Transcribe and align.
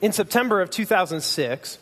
in 0.00 0.12
September 0.12 0.60
of 0.60 0.70
2006, 0.70 1.78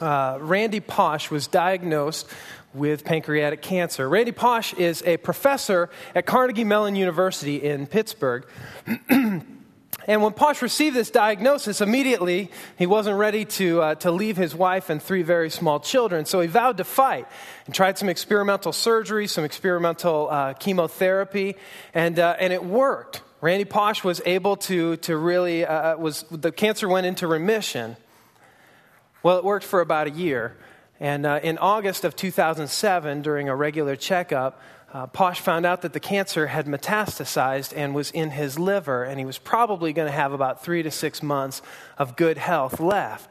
uh, 0.00 0.38
Randy 0.40 0.80
Pausch 0.80 1.30
was 1.30 1.46
diagnosed 1.46 2.28
with 2.74 3.04
pancreatic 3.04 3.62
cancer. 3.62 4.08
Randy 4.08 4.32
Pausch 4.32 4.74
is 4.74 5.02
a 5.06 5.16
professor 5.16 5.88
at 6.14 6.26
Carnegie 6.26 6.64
Mellon 6.64 6.96
University 6.96 7.62
in 7.62 7.86
Pittsburgh. 7.86 8.46
And 10.08 10.22
when 10.22 10.34
Pausch 10.34 10.62
received 10.62 10.94
this 10.94 11.10
diagnosis, 11.10 11.80
immediately 11.80 12.50
he 12.78 12.86
wasn't 12.86 13.18
ready 13.18 13.44
to, 13.44 13.82
uh, 13.82 13.94
to 13.96 14.12
leave 14.12 14.36
his 14.36 14.54
wife 14.54 14.88
and 14.88 15.02
three 15.02 15.22
very 15.22 15.50
small 15.50 15.80
children. 15.80 16.26
So 16.26 16.40
he 16.40 16.46
vowed 16.46 16.76
to 16.76 16.84
fight 16.84 17.26
and 17.66 17.74
tried 17.74 17.98
some 17.98 18.08
experimental 18.08 18.72
surgery, 18.72 19.26
some 19.26 19.42
experimental 19.42 20.28
uh, 20.30 20.54
chemotherapy, 20.54 21.56
and, 21.92 22.20
uh, 22.20 22.36
and 22.38 22.52
it 22.52 22.64
worked. 22.64 23.22
Randy 23.46 23.64
Pausch 23.64 24.02
was 24.02 24.20
able 24.26 24.56
to, 24.56 24.96
to 24.96 25.16
really, 25.16 25.64
uh, 25.64 25.92
uh, 25.92 25.96
was, 25.96 26.24
the 26.32 26.50
cancer 26.50 26.88
went 26.88 27.06
into 27.06 27.28
remission. 27.28 27.96
Well, 29.22 29.38
it 29.38 29.44
worked 29.44 29.64
for 29.64 29.80
about 29.80 30.08
a 30.08 30.10
year. 30.10 30.56
And 30.98 31.24
uh, 31.24 31.38
in 31.40 31.56
August 31.58 32.04
of 32.04 32.16
2007, 32.16 33.22
during 33.22 33.48
a 33.48 33.54
regular 33.54 33.94
checkup, 33.94 34.60
uh, 34.92 35.06
Pausch 35.06 35.38
found 35.38 35.64
out 35.64 35.82
that 35.82 35.92
the 35.92 36.00
cancer 36.00 36.48
had 36.48 36.66
metastasized 36.66 37.72
and 37.76 37.94
was 37.94 38.10
in 38.10 38.30
his 38.30 38.58
liver, 38.58 39.04
and 39.04 39.16
he 39.20 39.24
was 39.24 39.38
probably 39.38 39.92
going 39.92 40.08
to 40.08 40.12
have 40.12 40.32
about 40.32 40.64
three 40.64 40.82
to 40.82 40.90
six 40.90 41.22
months 41.22 41.62
of 41.98 42.16
good 42.16 42.38
health 42.38 42.80
left. 42.80 43.30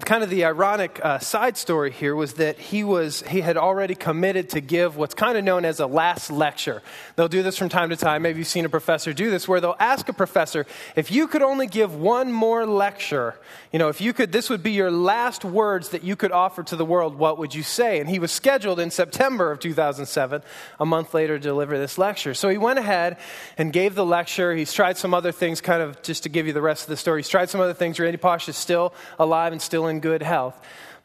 Kind 0.00 0.22
of 0.22 0.30
the 0.30 0.44
ironic 0.44 1.00
uh, 1.02 1.18
side 1.18 1.56
story 1.56 1.90
here 1.90 2.16
was 2.16 2.34
that 2.34 2.58
he, 2.58 2.84
was, 2.84 3.22
he 3.22 3.40
had 3.40 3.56
already 3.56 3.94
committed 3.94 4.50
to 4.50 4.60
give 4.60 4.96
what's 4.96 5.14
kind 5.14 5.36
of 5.36 5.44
known 5.44 5.64
as 5.64 5.80
a 5.80 5.86
last 5.86 6.30
lecture. 6.30 6.82
They'll 7.16 7.28
do 7.28 7.42
this 7.42 7.58
from 7.58 7.68
time 7.68 7.90
to 7.90 7.96
time. 7.96 8.22
Maybe 8.22 8.38
you've 8.38 8.48
seen 8.48 8.64
a 8.64 8.70
professor 8.70 9.12
do 9.12 9.30
this, 9.30 9.46
where 9.46 9.60
they'll 9.60 9.76
ask 9.78 10.08
a 10.08 10.12
professor, 10.12 10.66
if 10.96 11.10
you 11.10 11.26
could 11.26 11.42
only 11.42 11.66
give 11.66 11.94
one 11.94 12.32
more 12.32 12.66
lecture, 12.66 13.38
you 13.72 13.78
know, 13.78 13.88
if 13.88 14.00
you 14.00 14.12
could, 14.12 14.32
this 14.32 14.50
would 14.50 14.62
be 14.62 14.72
your 14.72 14.90
last 14.90 15.44
words 15.44 15.90
that 15.90 16.02
you 16.02 16.16
could 16.16 16.32
offer 16.32 16.62
to 16.62 16.76
the 16.76 16.84
world, 16.84 17.16
what 17.16 17.38
would 17.38 17.54
you 17.54 17.62
say? 17.62 18.00
And 18.00 18.08
he 18.08 18.18
was 18.18 18.32
scheduled 18.32 18.80
in 18.80 18.90
September 18.90 19.50
of 19.50 19.60
2007, 19.60 20.42
a 20.80 20.86
month 20.86 21.14
later, 21.14 21.38
to 21.38 21.42
deliver 21.42 21.78
this 21.78 21.98
lecture. 21.98 22.34
So 22.34 22.48
he 22.48 22.58
went 22.58 22.78
ahead 22.78 23.18
and 23.58 23.72
gave 23.72 23.94
the 23.94 24.04
lecture. 24.04 24.54
He's 24.54 24.72
tried 24.72 24.96
some 24.96 25.14
other 25.14 25.32
things, 25.32 25.60
kind 25.60 25.82
of 25.82 26.02
just 26.02 26.22
to 26.24 26.28
give 26.28 26.46
you 26.46 26.52
the 26.52 26.62
rest 26.62 26.84
of 26.84 26.88
the 26.88 26.96
story. 26.96 27.20
He's 27.20 27.28
tried 27.28 27.50
some 27.50 27.60
other 27.60 27.74
things. 27.74 27.98
Randy 27.98 28.18
Pausch 28.18 28.48
is 28.48 28.56
still 28.56 28.94
alive 29.18 29.51
and 29.52 29.60
still 29.60 29.82
still 29.82 29.88
in 29.88 30.00
good 30.00 30.22
health. 30.22 30.54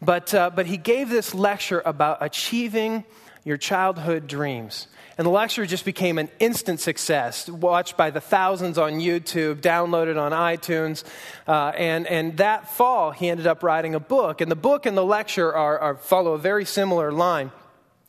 But, 0.02 0.34
uh, 0.34 0.52
but 0.52 0.67
he 0.67 0.78
gave 0.78 1.09
this 1.09 1.34
lecture 1.34 1.81
about 1.86 2.20
achieving 2.22 3.04
your 3.44 3.58
childhood 3.58 4.28
dreams. 4.28 4.88
And 5.17 5.26
the 5.26 5.31
lecture 5.31 5.66
just 5.66 5.84
became 5.84 6.20
an 6.20 6.30
instant 6.39 6.80
success, 6.80 7.50
watched 7.50 7.98
by 7.98 8.12
the 8.12 8.22
thousands 8.22 8.78
on 8.78 9.00
YouTube, 9.00 9.62
downloaded 9.62 10.22
on 10.22 10.31
iTunes. 10.31 11.04
Uh, 11.48 11.72
and, 11.76 12.06
and 12.06 12.38
that 12.38 12.70
fall, 12.70 13.12
he 13.12 13.30
ended 13.30 13.48
up 13.48 13.64
writing 13.64 13.95
a 13.95 14.00
book. 14.00 14.42
And 14.42 14.52
the 14.52 14.56
book 14.56 14.86
and 14.86 14.95
the 14.95 15.06
lecture 15.06 15.52
are, 15.56 15.80
are 15.80 15.95
follow 15.95 16.34
a 16.34 16.38
very 16.38 16.66
similar 16.66 17.11
line. 17.11 17.52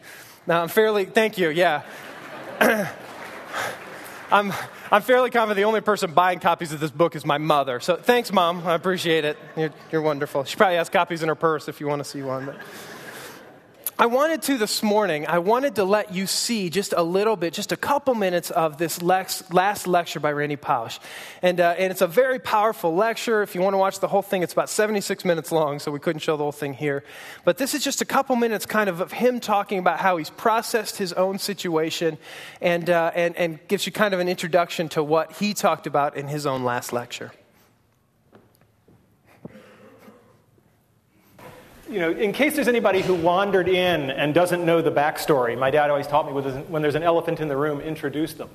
Now, 0.47 0.63
I'm 0.63 0.69
fairly, 0.69 1.07
thank 1.07 1.39
you, 1.39 1.51
yeah. 1.51 1.83
I'm, 4.31 4.53
I'm 4.93 5.03
fairly 5.03 5.31
confident 5.31 5.57
the 5.57 5.65
only 5.65 5.81
person 5.81 6.13
buying 6.13 6.39
copies 6.39 6.73
of 6.73 6.79
this 6.79 6.93
book 6.93 7.17
is 7.17 7.27
my 7.27 7.39
mother. 7.39 7.81
So 7.81 7.97
thanks, 7.97 8.33
Mom. 8.33 8.65
I 8.67 8.75
appreciate 8.75 9.25
it. 9.25 9.37
You're, 9.57 9.73
you're 9.91 10.03
wonderful. 10.03 10.45
She 10.45 10.55
probably 10.57 10.77
has 10.77 10.89
copies 10.89 11.23
in 11.23 11.29
her 11.29 11.35
purse 11.35 11.67
if 11.69 11.81
you 11.81 11.89
want 11.89 11.99
to 11.99 12.05
see 12.09 12.23
one. 12.23 12.47
But. 12.47 12.57
I 14.03 14.07
wanted 14.07 14.43
to 14.43 14.59
this 14.59 14.83
morning, 14.83 15.29
I 15.29 15.39
wanted 15.39 15.77
to 15.77 15.85
let 15.85 16.13
you 16.13 16.27
see 16.27 16.71
just 16.71 16.93
a 16.93 17.05
little 17.05 17.37
bit, 17.37 17.53
just 17.53 17.71
a 17.71 17.77
couple 17.77 18.17
minutes 18.17 18.51
of 18.51 18.77
this 18.77 19.01
lex, 19.01 19.49
last 19.53 19.87
lecture 19.87 20.19
by 20.19 20.33
Randy 20.33 20.57
Pausch. 20.57 20.99
And, 21.41 21.61
uh, 21.61 21.77
and 21.79 21.93
it's 21.93 22.01
a 22.01 22.09
very 22.09 22.41
powerful 22.41 22.97
lecture. 22.97 23.45
If 23.45 23.55
you 23.55 23.61
want 23.61 23.75
to 23.75 23.79
watch 23.79 24.01
the 24.01 24.09
whole 24.09 24.21
thing, 24.21 24.43
it's 24.43 24.55
about 24.55 24.69
76 24.69 25.25
minutes 25.25 25.53
long, 25.53 25.79
so 25.79 25.93
we 25.93 26.01
couldn't 26.01 26.19
show 26.19 26.37
the 26.37 26.43
whole 26.43 26.51
thing 26.51 26.75
here. 26.75 27.05
But 27.45 27.59
this 27.59 27.75
is 27.75 27.85
just 27.85 28.03
a 28.03 28.05
couple 28.05 28.35
minutes 28.35 28.67
kind 28.67 28.91
of 28.91 29.01
of 29.01 29.13
him 29.13 29.39
talking 29.39 29.79
about 29.79 30.01
how 30.01 30.17
he's 30.17 30.31
processed 30.31 30.97
his 30.97 31.13
own 31.13 31.39
situation 31.39 32.19
and, 32.61 32.91
uh, 32.91 33.13
and, 33.15 33.37
and 33.37 33.61
gives 33.69 33.87
you 33.87 33.93
kind 33.93 34.15
of 34.15 34.19
an 34.19 34.29
introduction 34.29 34.89
to 34.89 35.05
what 35.05 35.31
he 35.35 35.55
talked 35.55 35.87
about 35.87 36.17
in 36.17 36.27
his 36.27 36.45
own 36.45 36.65
last 36.65 36.93
lecture. 36.93 37.31
You 41.93 42.01
know, 42.01 42.11
in 42.11 42.33
case 42.33 42.55
there's 42.55 42.69
anybody 42.69 43.03
who 43.03 43.15
wandered 43.15 43.69
in 43.69 44.11
and 44.11 44.33
doesn't 44.33 44.65
know 44.65 44.81
the 44.81 44.91
backstory, 44.91 45.59
my 45.59 45.71
dad 45.71 45.91
always 45.91 46.07
taught 46.07 46.27
me 46.27 46.33
when 46.33 46.81
there's 46.81 46.95
an 46.95 47.03
elephant 47.03 47.39
in 47.39 47.49
the 47.49 47.57
room, 47.57 47.81
introduce 47.83 48.33
them. 48.33 48.49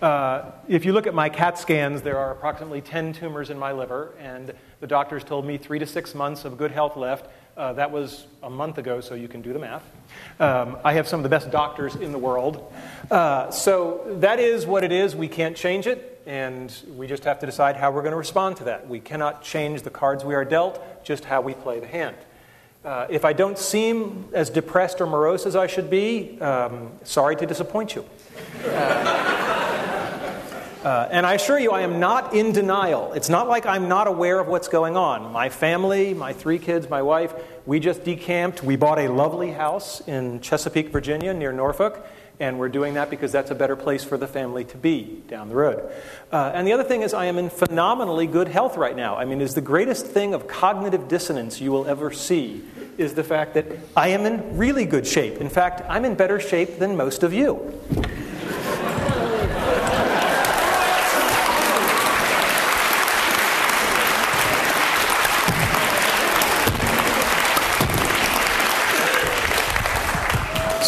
Uh, 0.00 0.50
if 0.66 0.86
you 0.86 0.94
look 0.94 1.06
at 1.06 1.12
my 1.12 1.28
CAT 1.28 1.58
scans, 1.58 2.00
there 2.00 2.16
are 2.16 2.30
approximately 2.30 2.80
10 2.80 3.12
tumors 3.12 3.50
in 3.50 3.58
my 3.58 3.70
liver, 3.70 4.14
and 4.18 4.54
the 4.80 4.86
doctors 4.86 5.22
told 5.22 5.44
me 5.44 5.58
three 5.58 5.78
to 5.78 5.84
six 5.84 6.14
months 6.14 6.46
of 6.46 6.56
good 6.56 6.70
health 6.70 6.96
left. 6.96 7.28
Uh, 7.54 7.74
that 7.74 7.90
was 7.90 8.26
a 8.42 8.48
month 8.48 8.78
ago, 8.78 9.02
so 9.02 9.14
you 9.14 9.28
can 9.28 9.42
do 9.42 9.52
the 9.52 9.58
math. 9.58 9.84
Um, 10.38 10.78
I 10.82 10.94
have 10.94 11.06
some 11.06 11.20
of 11.20 11.24
the 11.24 11.28
best 11.28 11.50
doctors 11.50 11.96
in 11.96 12.12
the 12.12 12.18
world. 12.18 12.72
Uh, 13.10 13.50
so 13.50 14.06
that 14.20 14.40
is 14.40 14.64
what 14.64 14.84
it 14.84 14.92
is. 14.92 15.14
We 15.14 15.28
can't 15.28 15.54
change 15.54 15.86
it, 15.86 16.22
and 16.24 16.74
we 16.96 17.06
just 17.06 17.24
have 17.24 17.40
to 17.40 17.46
decide 17.46 17.76
how 17.76 17.90
we're 17.90 18.00
going 18.00 18.12
to 18.12 18.16
respond 18.16 18.56
to 18.56 18.64
that. 18.64 18.88
We 18.88 19.00
cannot 19.00 19.42
change 19.42 19.82
the 19.82 19.90
cards 19.90 20.24
we 20.24 20.34
are 20.34 20.46
dealt, 20.46 21.04
just 21.04 21.26
how 21.26 21.42
we 21.42 21.52
play 21.52 21.78
the 21.78 21.86
hand. 21.86 22.16
Uh, 22.82 23.06
if 23.10 23.26
I 23.26 23.34
don't 23.34 23.58
seem 23.58 24.26
as 24.32 24.48
depressed 24.48 25.02
or 25.02 25.06
morose 25.06 25.44
as 25.44 25.54
I 25.54 25.66
should 25.66 25.90
be, 25.90 26.40
um, 26.40 26.92
sorry 27.04 27.36
to 27.36 27.44
disappoint 27.44 27.94
you. 27.94 28.06
Uh, 28.64 28.68
uh, 30.82 31.08
and 31.10 31.26
I 31.26 31.34
assure 31.34 31.58
you, 31.58 31.72
I 31.72 31.82
am 31.82 32.00
not 32.00 32.32
in 32.32 32.52
denial. 32.52 33.12
It's 33.12 33.28
not 33.28 33.48
like 33.48 33.66
I'm 33.66 33.86
not 33.88 34.06
aware 34.06 34.40
of 34.40 34.48
what's 34.48 34.68
going 34.68 34.96
on. 34.96 35.30
My 35.30 35.50
family, 35.50 36.14
my 36.14 36.32
three 36.32 36.58
kids, 36.58 36.88
my 36.88 37.02
wife, 37.02 37.34
we 37.66 37.80
just 37.80 38.02
decamped. 38.02 38.62
We 38.62 38.76
bought 38.76 38.98
a 38.98 39.08
lovely 39.08 39.50
house 39.50 40.00
in 40.08 40.40
Chesapeake, 40.40 40.88
Virginia, 40.88 41.34
near 41.34 41.52
Norfolk 41.52 42.06
and 42.40 42.58
we're 42.58 42.70
doing 42.70 42.94
that 42.94 43.10
because 43.10 43.30
that's 43.30 43.50
a 43.50 43.54
better 43.54 43.76
place 43.76 44.02
for 44.02 44.16
the 44.16 44.26
family 44.26 44.64
to 44.64 44.76
be 44.78 45.22
down 45.28 45.50
the 45.50 45.54
road. 45.54 45.92
Uh, 46.32 46.50
and 46.54 46.66
the 46.66 46.72
other 46.72 46.82
thing 46.82 47.02
is, 47.02 47.12
I 47.12 47.26
am 47.26 47.38
in 47.38 47.50
phenomenally 47.50 48.26
good 48.26 48.48
health 48.48 48.76
right 48.76 48.96
now. 48.96 49.16
I 49.16 49.26
mean, 49.26 49.42
is 49.42 49.54
the 49.54 49.60
greatest 49.60 50.06
thing 50.06 50.32
of 50.32 50.48
cognitive 50.48 51.06
dissonance 51.06 51.60
you 51.60 51.70
will 51.70 51.86
ever 51.86 52.10
see 52.10 52.64
is 52.96 53.14
the 53.14 53.24
fact 53.24 53.54
that 53.54 53.66
I 53.94 54.08
am 54.08 54.24
in 54.26 54.56
really 54.56 54.86
good 54.86 55.06
shape. 55.06 55.38
In 55.38 55.50
fact, 55.50 55.82
I'm 55.88 56.04
in 56.04 56.14
better 56.14 56.40
shape 56.40 56.78
than 56.78 56.96
most 56.96 57.22
of 57.22 57.32
you. 57.32 57.78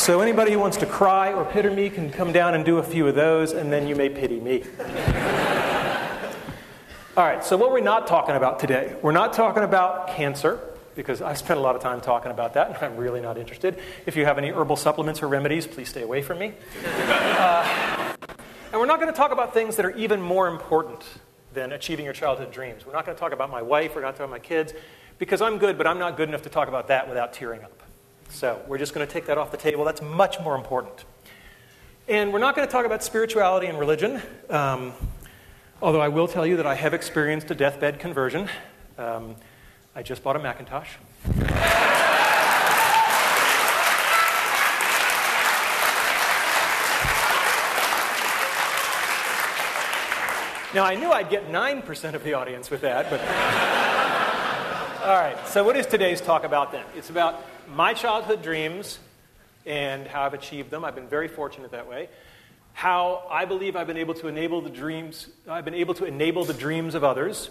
So 0.02 0.20
anybody 0.20 0.50
who 0.50 0.58
wants 0.58 0.78
to 0.78 0.86
cry 0.86 1.32
or 1.32 1.44
pity 1.44 1.68
me 1.68 1.88
can 1.88 2.10
come 2.10 2.32
down 2.32 2.56
and 2.56 2.64
do 2.64 2.78
a 2.78 2.82
few 2.82 3.06
of 3.06 3.14
those, 3.14 3.52
and 3.52 3.72
then 3.72 3.86
you 3.86 3.94
may 3.94 4.08
pity 4.08 4.40
me. 4.40 4.64
All 7.16 7.24
right, 7.24 7.44
so 7.44 7.56
what 7.56 7.70
we're 7.70 7.78
not 7.82 8.08
talking 8.08 8.34
about 8.34 8.58
today, 8.58 8.96
we're 9.00 9.12
not 9.12 9.32
talking 9.32 9.62
about 9.62 10.08
cancer, 10.08 10.58
because 10.96 11.22
I 11.22 11.34
spent 11.34 11.60
a 11.60 11.62
lot 11.62 11.76
of 11.76 11.82
time 11.82 12.00
talking 12.00 12.32
about 12.32 12.54
that, 12.54 12.66
and 12.66 12.76
I'm 12.78 12.96
really 12.96 13.20
not 13.20 13.38
interested. 13.38 13.78
If 14.04 14.16
you 14.16 14.24
have 14.24 14.38
any 14.38 14.50
herbal 14.50 14.74
supplements 14.74 15.22
or 15.22 15.28
remedies, 15.28 15.68
please 15.68 15.90
stay 15.90 16.02
away 16.02 16.20
from 16.20 16.40
me. 16.40 16.54
Uh, 16.84 18.14
and 18.72 18.80
we're 18.80 18.86
not 18.86 18.98
going 18.98 19.12
to 19.12 19.16
talk 19.16 19.30
about 19.30 19.54
things 19.54 19.76
that 19.76 19.86
are 19.86 19.96
even 19.96 20.20
more 20.20 20.48
important 20.48 21.04
than 21.54 21.70
achieving 21.70 22.06
your 22.06 22.14
childhood 22.14 22.50
dreams. 22.50 22.84
We're 22.84 22.92
not 22.92 23.06
going 23.06 23.14
to 23.14 23.20
talk 23.20 23.32
about 23.32 23.52
my 23.52 23.62
wife, 23.62 23.94
we're 23.94 24.00
not 24.00 24.16
talking 24.16 24.24
about 24.24 24.30
my 24.32 24.40
kids, 24.40 24.72
because 25.20 25.40
I'm 25.40 25.58
good, 25.58 25.78
but 25.78 25.86
I'm 25.86 26.00
not 26.00 26.16
good 26.16 26.28
enough 26.28 26.42
to 26.42 26.50
talk 26.50 26.66
about 26.66 26.88
that 26.88 27.08
without 27.08 27.32
tearing 27.32 27.62
up. 27.62 27.81
So 28.32 28.60
we're 28.66 28.78
just 28.78 28.94
going 28.94 29.06
to 29.06 29.12
take 29.12 29.26
that 29.26 29.36
off 29.36 29.50
the 29.50 29.58
table. 29.58 29.84
That's 29.84 30.00
much 30.00 30.40
more 30.40 30.56
important. 30.56 31.04
And 32.08 32.32
we're 32.32 32.38
not 32.38 32.56
going 32.56 32.66
to 32.66 32.72
talk 32.72 32.86
about 32.86 33.04
spirituality 33.04 33.66
and 33.66 33.78
religion, 33.78 34.22
um, 34.48 34.94
although 35.82 36.00
I 36.00 36.08
will 36.08 36.26
tell 36.26 36.46
you 36.46 36.56
that 36.56 36.66
I 36.66 36.74
have 36.74 36.94
experienced 36.94 37.50
a 37.50 37.54
deathbed 37.54 38.00
conversion. 38.00 38.48
Um, 38.96 39.36
I 39.94 40.02
just 40.02 40.24
bought 40.24 40.36
a 40.36 40.38
Macintosh. 40.38 40.88
Now, 50.74 50.84
I 50.84 50.96
knew 50.98 51.12
I'd 51.12 51.28
get 51.28 51.50
9% 51.50 52.14
of 52.14 52.24
the 52.24 52.32
audience 52.32 52.70
with 52.70 52.80
that, 52.80 53.10
but. 53.10 53.20
All 55.06 55.20
right, 55.20 55.36
so 55.46 55.62
what 55.64 55.76
is 55.76 55.84
today's 55.86 56.20
talk 56.20 56.44
about 56.44 56.72
then? 56.72 56.84
It's 56.96 57.10
about 57.10 57.44
my 57.68 57.94
childhood 57.94 58.42
dreams 58.42 58.98
and 59.66 60.06
how 60.06 60.22
I've 60.22 60.34
achieved 60.34 60.70
them. 60.70 60.84
I've 60.84 60.94
been 60.94 61.08
very 61.08 61.28
fortunate 61.28 61.70
that 61.72 61.88
way. 61.88 62.08
How 62.72 63.26
I 63.30 63.44
believe 63.44 63.76
I've 63.76 63.86
been 63.86 63.96
able 63.96 64.14
to 64.14 64.28
enable 64.28 64.60
the 64.60 64.70
dreams, 64.70 65.28
I've 65.48 65.64
been 65.64 65.74
able 65.74 65.94
to 65.94 66.04
enable 66.04 66.44
the 66.44 66.54
dreams 66.54 66.94
of 66.94 67.04
others. 67.04 67.50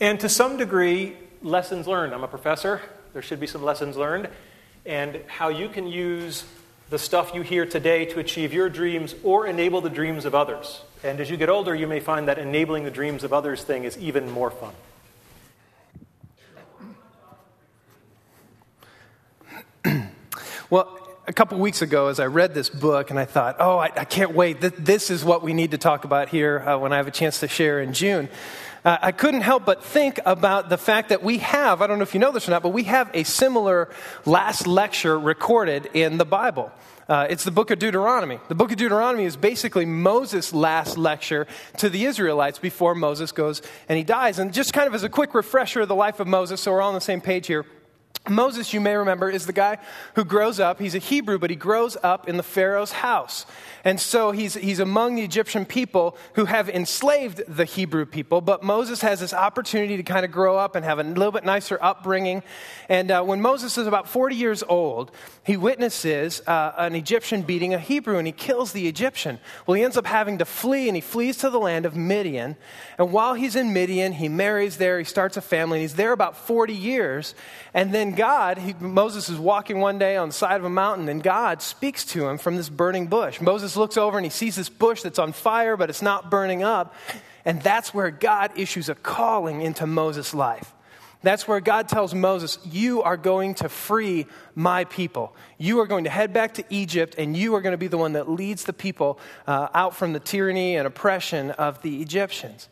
And 0.00 0.18
to 0.20 0.28
some 0.28 0.56
degree, 0.56 1.16
lessons 1.42 1.86
learned. 1.86 2.14
I'm 2.14 2.24
a 2.24 2.28
professor, 2.28 2.80
there 3.12 3.22
should 3.22 3.40
be 3.40 3.46
some 3.46 3.62
lessons 3.62 3.96
learned. 3.96 4.28
And 4.86 5.20
how 5.26 5.48
you 5.48 5.68
can 5.68 5.86
use 5.86 6.44
the 6.90 6.98
stuff 6.98 7.34
you 7.34 7.42
hear 7.42 7.64
today 7.64 8.04
to 8.06 8.20
achieve 8.20 8.52
your 8.52 8.68
dreams 8.68 9.14
or 9.22 9.46
enable 9.46 9.80
the 9.80 9.90
dreams 9.90 10.24
of 10.24 10.34
others. 10.34 10.82
And 11.02 11.18
as 11.20 11.30
you 11.30 11.36
get 11.36 11.48
older, 11.48 11.74
you 11.74 11.86
may 11.86 12.00
find 12.00 12.28
that 12.28 12.38
enabling 12.38 12.84
the 12.84 12.90
dreams 12.90 13.24
of 13.24 13.32
others 13.32 13.64
thing 13.64 13.84
is 13.84 13.96
even 13.98 14.30
more 14.30 14.50
fun. 14.50 14.74
Well, 20.70 20.98
a 21.26 21.32
couple 21.32 21.58
weeks 21.58 21.82
ago, 21.82 22.08
as 22.08 22.18
I 22.18 22.26
read 22.26 22.54
this 22.54 22.70
book, 22.70 23.10
and 23.10 23.18
I 23.18 23.26
thought, 23.26 23.56
oh, 23.58 23.76
I, 23.76 23.90
I 23.94 24.04
can't 24.04 24.34
wait. 24.34 24.60
This 24.60 25.10
is 25.10 25.22
what 25.22 25.42
we 25.42 25.52
need 25.52 25.72
to 25.72 25.78
talk 25.78 26.04
about 26.04 26.30
here 26.30 26.58
uh, 26.60 26.78
when 26.78 26.90
I 26.92 26.96
have 26.96 27.06
a 27.06 27.10
chance 27.10 27.40
to 27.40 27.48
share 27.48 27.82
in 27.82 27.92
June. 27.92 28.30
Uh, 28.82 28.96
I 29.00 29.12
couldn't 29.12 29.42
help 29.42 29.66
but 29.66 29.84
think 29.84 30.20
about 30.24 30.70
the 30.70 30.78
fact 30.78 31.10
that 31.10 31.22
we 31.22 31.38
have, 31.38 31.82
I 31.82 31.86
don't 31.86 31.98
know 31.98 32.02
if 32.02 32.14
you 32.14 32.20
know 32.20 32.32
this 32.32 32.48
or 32.48 32.50
not, 32.50 32.62
but 32.62 32.70
we 32.70 32.84
have 32.84 33.10
a 33.12 33.24
similar 33.24 33.90
last 34.24 34.66
lecture 34.66 35.18
recorded 35.18 35.90
in 35.92 36.16
the 36.16 36.24
Bible. 36.24 36.72
Uh, 37.08 37.26
it's 37.28 37.44
the 37.44 37.50
book 37.50 37.70
of 37.70 37.78
Deuteronomy. 37.78 38.40
The 38.48 38.54
book 38.54 38.70
of 38.70 38.78
Deuteronomy 38.78 39.24
is 39.24 39.36
basically 39.36 39.84
Moses' 39.84 40.54
last 40.54 40.96
lecture 40.96 41.46
to 41.76 41.90
the 41.90 42.06
Israelites 42.06 42.58
before 42.58 42.94
Moses 42.94 43.32
goes 43.32 43.60
and 43.90 43.98
he 43.98 44.04
dies. 44.04 44.38
And 44.38 44.52
just 44.52 44.72
kind 44.72 44.86
of 44.86 44.94
as 44.94 45.02
a 45.02 45.10
quick 45.10 45.34
refresher 45.34 45.82
of 45.82 45.88
the 45.88 45.94
life 45.94 46.20
of 46.20 46.26
Moses, 46.26 46.62
so 46.62 46.72
we're 46.72 46.80
all 46.80 46.88
on 46.88 46.94
the 46.94 47.02
same 47.02 47.20
page 47.20 47.46
here. 47.46 47.66
Moses, 48.28 48.72
you 48.72 48.80
may 48.80 48.96
remember, 48.96 49.28
is 49.28 49.44
the 49.44 49.52
guy 49.52 49.76
who 50.14 50.24
grows 50.24 50.58
up. 50.58 50.80
He's 50.80 50.94
a 50.94 50.98
Hebrew, 50.98 51.38
but 51.38 51.50
he 51.50 51.56
grows 51.56 51.94
up 52.02 52.26
in 52.26 52.38
the 52.38 52.42
Pharaoh's 52.42 52.92
house. 52.92 53.44
And 53.84 54.00
so 54.00 54.30
he's, 54.30 54.54
he's 54.54 54.78
among 54.78 55.14
the 55.14 55.22
Egyptian 55.22 55.66
people 55.66 56.16
who 56.32 56.46
have 56.46 56.70
enslaved 56.70 57.42
the 57.46 57.66
Hebrew 57.66 58.06
people. 58.06 58.40
But 58.40 58.62
Moses 58.62 59.02
has 59.02 59.20
this 59.20 59.34
opportunity 59.34 59.98
to 59.98 60.02
kind 60.02 60.24
of 60.24 60.30
grow 60.30 60.56
up 60.56 60.74
and 60.74 60.86
have 60.86 60.98
a 60.98 61.02
little 61.02 61.32
bit 61.32 61.44
nicer 61.44 61.78
upbringing. 61.82 62.42
And 62.88 63.10
uh, 63.10 63.22
when 63.22 63.42
Moses 63.42 63.76
is 63.76 63.86
about 63.86 64.08
40 64.08 64.36
years 64.36 64.62
old, 64.62 65.10
he 65.44 65.58
witnesses 65.58 66.40
uh, 66.46 66.72
an 66.78 66.94
Egyptian 66.94 67.42
beating 67.42 67.74
a 67.74 67.78
Hebrew 67.78 68.16
and 68.16 68.26
he 68.26 68.32
kills 68.32 68.72
the 68.72 68.88
Egyptian. 68.88 69.38
Well, 69.66 69.74
he 69.74 69.82
ends 69.82 69.98
up 69.98 70.06
having 70.06 70.38
to 70.38 70.46
flee 70.46 70.88
and 70.88 70.96
he 70.96 71.02
flees 71.02 71.36
to 71.38 71.50
the 71.50 71.60
land 71.60 71.84
of 71.84 71.94
Midian. 71.94 72.56
And 72.96 73.12
while 73.12 73.34
he's 73.34 73.54
in 73.54 73.74
Midian, 73.74 74.12
he 74.12 74.30
marries 74.30 74.78
there, 74.78 74.98
he 74.98 75.04
starts 75.04 75.36
a 75.36 75.42
family, 75.42 75.78
and 75.78 75.82
he's 75.82 75.96
there 75.96 76.12
about 76.12 76.38
40 76.38 76.72
years. 76.72 77.34
And 77.74 77.92
then 77.92 78.13
God, 78.14 78.58
he, 78.58 78.74
Moses 78.80 79.28
is 79.28 79.38
walking 79.38 79.80
one 79.80 79.98
day 79.98 80.16
on 80.16 80.28
the 80.28 80.34
side 80.34 80.56
of 80.56 80.64
a 80.64 80.70
mountain, 80.70 81.08
and 81.08 81.22
God 81.22 81.62
speaks 81.62 82.04
to 82.06 82.28
him 82.28 82.38
from 82.38 82.56
this 82.56 82.68
burning 82.68 83.06
bush. 83.06 83.40
Moses 83.40 83.76
looks 83.76 83.96
over 83.96 84.16
and 84.18 84.24
he 84.24 84.30
sees 84.30 84.56
this 84.56 84.68
bush 84.68 85.02
that's 85.02 85.18
on 85.18 85.32
fire, 85.32 85.76
but 85.76 85.90
it's 85.90 86.02
not 86.02 86.30
burning 86.30 86.62
up. 86.62 86.94
And 87.44 87.60
that's 87.60 87.92
where 87.92 88.10
God 88.10 88.52
issues 88.56 88.88
a 88.88 88.94
calling 88.94 89.60
into 89.60 89.86
Moses' 89.86 90.32
life. 90.32 90.72
That's 91.22 91.48
where 91.48 91.60
God 91.60 91.88
tells 91.88 92.14
Moses, 92.14 92.58
You 92.64 93.02
are 93.02 93.16
going 93.16 93.54
to 93.56 93.68
free 93.68 94.26
my 94.54 94.84
people. 94.84 95.34
You 95.56 95.80
are 95.80 95.86
going 95.86 96.04
to 96.04 96.10
head 96.10 96.32
back 96.32 96.54
to 96.54 96.64
Egypt, 96.68 97.14
and 97.16 97.34
you 97.34 97.54
are 97.54 97.62
going 97.62 97.72
to 97.72 97.78
be 97.78 97.86
the 97.86 97.98
one 97.98 98.12
that 98.12 98.28
leads 98.28 98.64
the 98.64 98.74
people 98.74 99.18
uh, 99.46 99.68
out 99.72 99.96
from 99.96 100.12
the 100.12 100.20
tyranny 100.20 100.76
and 100.76 100.86
oppression 100.86 101.50
of 101.52 101.80
the 101.80 102.02
Egyptians. 102.02 102.68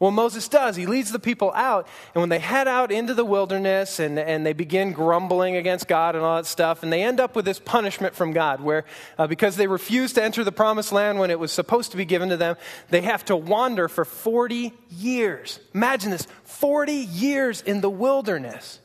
Well, 0.00 0.10
Moses 0.10 0.48
does. 0.48 0.76
He 0.76 0.86
leads 0.86 1.12
the 1.12 1.18
people 1.18 1.52
out. 1.54 1.86
And 2.14 2.22
when 2.22 2.30
they 2.30 2.38
head 2.38 2.66
out 2.66 2.90
into 2.90 3.12
the 3.12 3.24
wilderness 3.24 4.00
and, 4.00 4.18
and 4.18 4.46
they 4.46 4.54
begin 4.54 4.92
grumbling 4.92 5.56
against 5.56 5.86
God 5.86 6.16
and 6.16 6.24
all 6.24 6.36
that 6.36 6.46
stuff, 6.46 6.82
and 6.82 6.90
they 6.90 7.02
end 7.02 7.20
up 7.20 7.36
with 7.36 7.44
this 7.44 7.58
punishment 7.58 8.14
from 8.14 8.32
God, 8.32 8.62
where 8.62 8.86
uh, 9.18 9.26
because 9.26 9.56
they 9.56 9.66
refused 9.66 10.14
to 10.14 10.24
enter 10.24 10.42
the 10.42 10.52
promised 10.52 10.90
land 10.90 11.18
when 11.18 11.30
it 11.30 11.38
was 11.38 11.52
supposed 11.52 11.90
to 11.90 11.98
be 11.98 12.06
given 12.06 12.30
to 12.30 12.38
them, 12.38 12.56
they 12.88 13.02
have 13.02 13.26
to 13.26 13.36
wander 13.36 13.88
for 13.88 14.06
40 14.06 14.72
years. 14.88 15.60
Imagine 15.74 16.10
this 16.10 16.26
40 16.44 16.92
years 16.92 17.60
in 17.60 17.82
the 17.82 17.90
wilderness. 17.90 18.80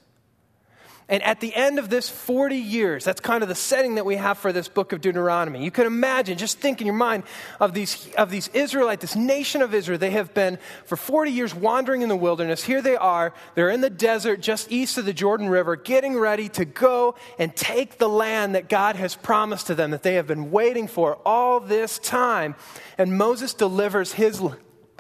And 1.08 1.22
at 1.22 1.40
the 1.40 1.54
end 1.54 1.78
of 1.78 1.90
this 1.90 2.10
40 2.10 2.56
years, 2.56 3.04
that's 3.04 3.22
kind 3.22 3.44
of 3.44 3.50
the 3.50 3.54
setting 3.54 3.96
that 3.96 4.06
we 4.08 4.16
have 4.16 4.40
for 4.40 4.52
this 4.52 4.68
book 4.68 4.92
of 4.92 5.02
Deuteronomy. 5.02 5.64
You 5.64 5.70
can 5.70 5.86
imagine, 5.86 6.36
just 6.36 6.58
think 6.58 6.82
in 6.82 6.88
your 6.88 6.96
mind 6.96 7.24
of 7.60 7.76
these, 7.76 8.12
of 8.16 8.32
these 8.32 8.48
Israelites, 8.50 9.02
this 9.02 9.16
nation 9.16 9.62
of 9.62 9.76
Israel. 9.76 10.00
They 10.00 10.10
have 10.12 10.34
been 10.34 10.58
for 10.86 10.96
40 10.96 11.30
years 11.30 11.54
wandering 11.54 12.02
in 12.02 12.10
the 12.10 12.16
wilderness. 12.16 12.64
Here 12.64 12.82
they 12.82 12.96
are. 12.96 13.34
They're 13.54 13.70
in 13.70 13.82
the 13.82 13.90
desert 13.92 14.42
just 14.42 14.72
east 14.72 14.98
of 14.98 15.06
the 15.06 15.14
Jordan 15.14 15.48
River, 15.48 15.76
getting 15.76 16.18
ready 16.18 16.50
to 16.50 16.66
go 16.66 17.14
and 17.38 17.56
take 17.56 18.00
the 18.00 18.10
land 18.10 18.56
that 18.56 18.68
God 18.68 18.96
has 18.96 19.16
promised 19.16 19.68
to 19.68 19.76
them, 19.76 19.92
that 19.92 20.02
they 20.02 20.16
have 20.16 20.26
been 20.26 20.50
waiting 20.50 20.88
for 20.88 21.20
all 21.24 21.60
this 21.60 22.00
time. 22.00 22.56
And 22.98 23.16
Moses 23.16 23.54
delivers 23.54 24.14
his 24.14 24.42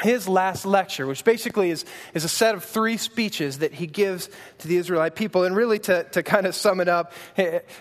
his 0.01 0.27
last 0.27 0.65
lecture, 0.65 1.07
which 1.07 1.23
basically 1.23 1.69
is, 1.69 1.85
is 2.13 2.25
a 2.25 2.29
set 2.29 2.53
of 2.53 2.63
three 2.63 2.97
speeches 2.97 3.59
that 3.59 3.73
he 3.73 3.87
gives 3.87 4.29
to 4.59 4.67
the 4.67 4.75
Israelite 4.75 5.15
people. 5.15 5.45
And 5.45 5.55
really, 5.55 5.79
to, 5.79 6.03
to 6.03 6.21
kind 6.21 6.45
of 6.45 6.53
sum 6.53 6.81
it 6.81 6.89
up, 6.89 7.13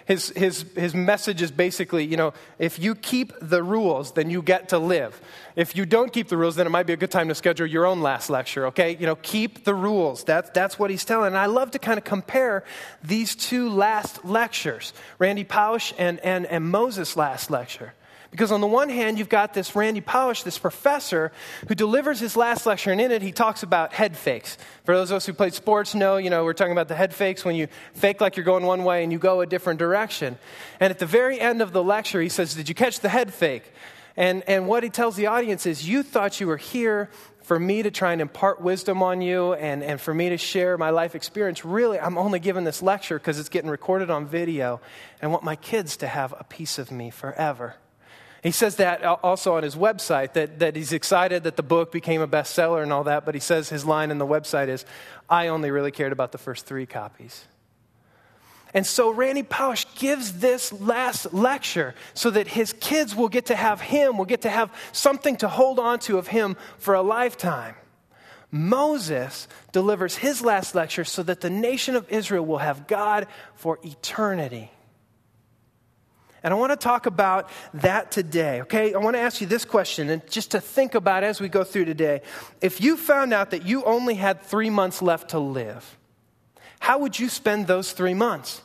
his, 0.07 0.29
his, 0.31 0.65
his 0.77 0.95
message 0.95 1.43
is 1.43 1.51
basically 1.51 2.05
you 2.05 2.17
know, 2.17 2.33
if 2.59 2.79
you 2.79 2.95
keep 2.95 3.33
the 3.41 3.63
rules, 3.63 4.13
then 4.13 4.31
you 4.31 4.43
get 4.43 4.69
to 4.69 4.79
live. 4.79 5.21
If 5.57 5.77
you 5.77 5.87
don't 5.87 6.13
keep 6.13 6.29
the 6.29 6.37
rules, 6.37 6.57
then 6.57 6.67
it 6.67 6.71
might 6.71 6.87
be 6.87 6.93
a 6.93 6.97
good 6.97 7.11
time 7.11 7.29
to 7.29 7.35
schedule 7.35 7.67
your 7.67 7.87
own 7.87 8.01
last 8.01 8.31
lecture, 8.31 8.67
okay? 8.67 8.97
You 8.97 9.07
know, 9.07 9.17
keep 9.17 9.65
the 9.65 9.75
rules. 9.75 10.25
That's, 10.25 10.51
that's 10.51 10.79
what 10.79 10.91
he's 10.91 11.05
telling. 11.05 11.29
And 11.29 11.39
I 11.39 11.47
love 11.47 11.73
to 11.73 11.79
kind 11.79 11.99
of 11.99 12.05
compare 12.05 12.65
these 13.03 13.35
two 13.37 13.71
last 13.71 14.25
lectures 14.25 14.93
Randy 15.19 15.45
Pausch 15.45 15.93
and, 15.99 16.19
and, 16.21 16.47
and 16.47 16.65
Moses' 16.69 17.17
last 17.17 17.51
lecture. 17.51 17.95
Because 18.35 18.51
on 18.51 18.61
the 18.61 18.67
one 18.67 18.89
hand, 18.89 19.17
you've 19.17 19.29
got 19.29 19.55
this 19.55 19.77
Randy 19.77 20.01
Pausch, 20.01 20.43
this 20.43 20.59
professor, 20.59 21.31
who 21.69 21.77
delivers 21.77 22.19
his 22.19 22.37
last 22.37 22.67
lecture, 22.67 22.91
and 22.91 23.01
in 23.01 23.13
it 23.13 23.23
he 23.23 23.31
talks 23.31 23.63
about 23.63 23.93
head 23.93 24.17
fakes. 24.17 24.59
For 24.83 24.97
those 24.97 25.13
of 25.13 25.19
us 25.19 25.27
who 25.27 25.33
played 25.33 25.55
sports 25.55 25.95
know, 25.95 26.17
you 26.17 26.31
know, 26.31 26.43
we're 26.43 26.53
talking 26.53 26.73
about 26.73 26.89
the 26.89 26.97
head 26.97 27.15
fakes 27.15 27.45
when 27.45 27.55
you 27.55 27.69
fake 27.93 28.21
like 28.21 28.37
you're 28.37 28.43
going 28.43 28.65
one 28.65 28.83
way 28.83 29.05
and 29.05 29.13
you 29.13 29.21
go 29.21 29.41
a 29.41 29.47
different 29.47 29.79
direction. 29.79 30.37
And 30.81 30.91
at 30.91 30.99
the 30.99 31.07
very 31.07 31.39
end 31.39 31.63
of 31.63 31.73
the 31.73 31.81
lecture, 31.81 32.21
he 32.21 32.29
says, 32.29 32.55
Did 32.57 32.69
you 32.69 32.75
catch 32.75 32.99
the 32.99 33.09
head 33.09 33.33
fake? 33.33 33.73
And, 34.17 34.43
and 34.49 34.67
what 34.67 34.83
he 34.83 34.91
tells 34.91 35.15
the 35.15 35.29
audience 35.29 35.65
is, 35.65 35.89
You 35.89 36.03
thought 36.03 36.41
you 36.41 36.49
were 36.49 36.57
here 36.57 37.11
for 37.45 37.61
me 37.61 37.85
to 37.85 37.93
try 37.93 38.11
and 38.11 38.21
impart 38.21 38.61
wisdom 38.61 39.01
on 39.01 39.21
you 39.21 39.53
and, 39.53 39.85
and 39.85 40.01
for 40.01 40.13
me 40.13 40.31
to 40.31 40.39
share 40.39 40.77
my 40.77 40.91
life 40.91 41.15
experience. 41.15 41.65
Really, 41.65 42.01
I'm 42.01 42.19
only 42.19 42.41
giving 42.41 42.65
this 42.65 42.83
lecture 42.83 43.17
because 43.17 43.39
it's 43.39 43.49
getting 43.49 43.71
recorded 43.71 44.11
on 44.11 44.27
video 44.27 44.81
and 45.21 45.31
I 45.31 45.33
want 45.33 45.45
my 45.45 45.55
kids 45.55 45.99
to 45.99 46.09
have 46.09 46.35
a 46.37 46.43
piece 46.43 46.81
of 46.81 46.91
me 46.91 47.11
forever. 47.11 47.77
He 48.45 48.51
says 48.51 48.77
that 48.77 49.03
also 49.03 49.55
on 49.57 49.63
his 49.63 49.75
website, 49.75 50.35
that, 50.35 50.59
that 50.59 50.77
he's 50.77 50.93
excited 50.93 51.45
that 51.45 51.57
the 51.57 51.63
book 51.63 51.91
became 51.91 52.21
a 52.21 52.29
bestseller 52.29 52.83
and 52.83 52.93
all 52.93 53.05
that, 53.05 53.25
but 53.25 53.35
he 53.35 53.41
says 53.41 53.71
his 53.71 53.87
line 53.87 54.11
in 54.11 54.19
the 54.19 54.27
website 54.27 54.69
is, 54.69 54.85
I 55.31 55.49
only 55.49 55.71
really 55.71 55.91
cared 55.91 56.13
about 56.13 56.31
the 56.31 56.37
first 56.37 56.67
three 56.67 56.85
copies. 56.85 57.47
And 58.75 58.87
so 58.87 59.11
Randy 59.11 59.45
Pausch 59.45 59.87
gives 59.95 60.41
this 60.41 60.75
last 60.75 61.33
lecture 61.33 61.95
so 62.13 62.29
that 62.33 62.49
his 62.49 62.75
kids 62.75 63.15
will 63.15 63.31
get 63.31 63.47
to 63.47 63.57
have 63.57 63.81
him, 63.81 64.19
will 64.19 64.27
get 64.27 64.43
to 64.43 64.51
have 64.51 64.71
something 64.93 65.37
to 65.37 65.49
hold 65.49 65.79
on 65.79 65.99
to 66.01 66.19
of 66.19 66.27
him 66.27 66.55
for 66.77 66.93
a 66.93 67.01
lifetime. 67.01 67.75
Moses 68.51 69.49
delivers 69.73 70.17
his 70.17 70.43
last 70.43 70.75
lecture 70.75 71.05
so 71.05 71.23
that 71.23 71.41
the 71.41 71.49
nation 71.49 71.97
of 71.97 72.07
Israel 72.11 72.45
will 72.45 72.59
have 72.59 72.87
God 72.87 73.27
for 73.55 73.79
eternity. 73.83 74.71
And 76.45 76.53
I 76.53 76.57
want 76.59 76.73
to 76.73 76.77
talk 76.77 77.07
about 77.07 77.49
that 77.73 78.13
today, 78.13 78.61
okay? 78.61 78.93
I 78.93 78.99
want 78.99 79.17
to 79.17 79.21
ask 79.21 79.41
you 79.41 79.47
this 79.47 79.65
question, 79.65 80.11
and 80.11 80.25
just 80.31 80.51
to 80.51 80.61
think 80.61 80.95
about 80.95 81.25
as 81.25 81.41
we 81.41 81.49
go 81.49 81.65
through 81.65 81.87
today. 81.87 82.21
If 82.61 82.83
you 82.83 82.99
found 82.99 83.33
out 83.33 83.51
that 83.53 83.65
you 83.65 83.83
only 83.85 84.15
had 84.15 84.43
three 84.43 84.69
months 84.69 85.01
left 85.01 85.31
to 85.31 85.39
live, 85.39 85.97
how 86.81 86.99
would 86.99 87.19
you 87.19 87.31
spend 87.31 87.67
those 87.67 87.93
three 87.93 88.13
months? 88.13 88.61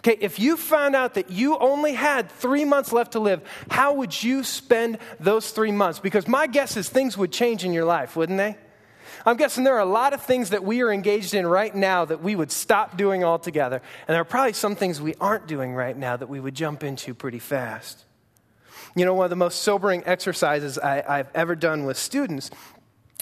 Okay, 0.00 0.18
if 0.20 0.38
you 0.38 0.58
found 0.58 0.94
out 0.94 1.14
that 1.14 1.30
you 1.30 1.56
only 1.58 1.94
had 1.94 2.30
three 2.30 2.66
months 2.66 2.92
left 2.92 3.12
to 3.12 3.18
live, 3.20 3.40
how 3.70 3.94
would 3.94 4.22
you 4.22 4.44
spend 4.44 4.98
those 5.18 5.52
three 5.52 5.72
months? 5.72 5.98
Because 6.00 6.28
my 6.28 6.46
guess 6.46 6.76
is 6.76 6.90
things 6.90 7.16
would 7.16 7.32
change 7.32 7.64
in 7.64 7.72
your 7.72 7.86
life, 7.86 8.14
wouldn't 8.14 8.38
they? 8.38 8.56
I'm 9.26 9.36
guessing 9.36 9.64
there 9.64 9.76
are 9.76 9.80
a 9.80 9.84
lot 9.84 10.12
of 10.12 10.22
things 10.22 10.50
that 10.50 10.64
we 10.64 10.82
are 10.82 10.92
engaged 10.92 11.34
in 11.34 11.46
right 11.46 11.74
now 11.74 12.04
that 12.04 12.22
we 12.22 12.34
would 12.34 12.50
stop 12.50 12.96
doing 12.96 13.22
altogether. 13.24 13.76
And 13.76 14.14
there 14.14 14.20
are 14.20 14.24
probably 14.24 14.54
some 14.54 14.76
things 14.76 15.00
we 15.00 15.14
aren't 15.20 15.46
doing 15.46 15.74
right 15.74 15.96
now 15.96 16.16
that 16.16 16.28
we 16.28 16.40
would 16.40 16.54
jump 16.54 16.82
into 16.82 17.14
pretty 17.14 17.38
fast. 17.38 18.04
You 18.96 19.04
know, 19.04 19.14
one 19.14 19.24
of 19.24 19.30
the 19.30 19.36
most 19.36 19.62
sobering 19.62 20.02
exercises 20.06 20.78
I, 20.78 21.16
have 21.18 21.30
ever 21.34 21.54
done 21.54 21.84
with 21.84 21.96
students 21.96 22.50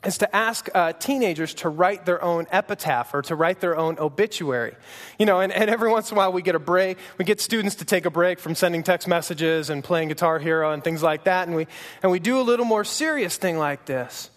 is 0.04 0.18
to 0.18 0.36
ask 0.36 0.68
uh, 0.74 0.92
teenagers 0.92 1.54
to 1.54 1.68
write 1.68 2.06
their 2.06 2.22
own 2.22 2.46
epitaph 2.52 3.12
or 3.12 3.22
to 3.22 3.34
write 3.34 3.60
their 3.60 3.76
own 3.76 3.98
obituary. 3.98 4.76
You 5.18 5.26
know, 5.26 5.40
and, 5.40 5.52
and 5.52 5.68
every 5.68 5.90
once 5.90 6.10
in 6.10 6.16
a 6.16 6.18
while 6.18 6.32
we 6.32 6.40
get 6.40 6.54
a 6.54 6.60
break. 6.60 6.98
We 7.18 7.24
get 7.24 7.40
students 7.40 7.76
to 7.76 7.84
take 7.84 8.06
a 8.06 8.10
break 8.10 8.38
from 8.38 8.54
sending 8.54 8.84
text 8.84 9.08
messages 9.08 9.70
and 9.70 9.82
playing 9.82 10.08
Guitar 10.08 10.38
Hero 10.38 10.72
and 10.72 10.84
things 10.84 11.02
like 11.02 11.24
that. 11.24 11.48
And 11.48 11.56
we, 11.56 11.66
and 12.02 12.12
we 12.12 12.20
do 12.20 12.40
a 12.40 12.42
little 12.42 12.64
more 12.64 12.84
serious 12.84 13.36
thing 13.36 13.58
like 13.58 13.86
this. 13.86 14.30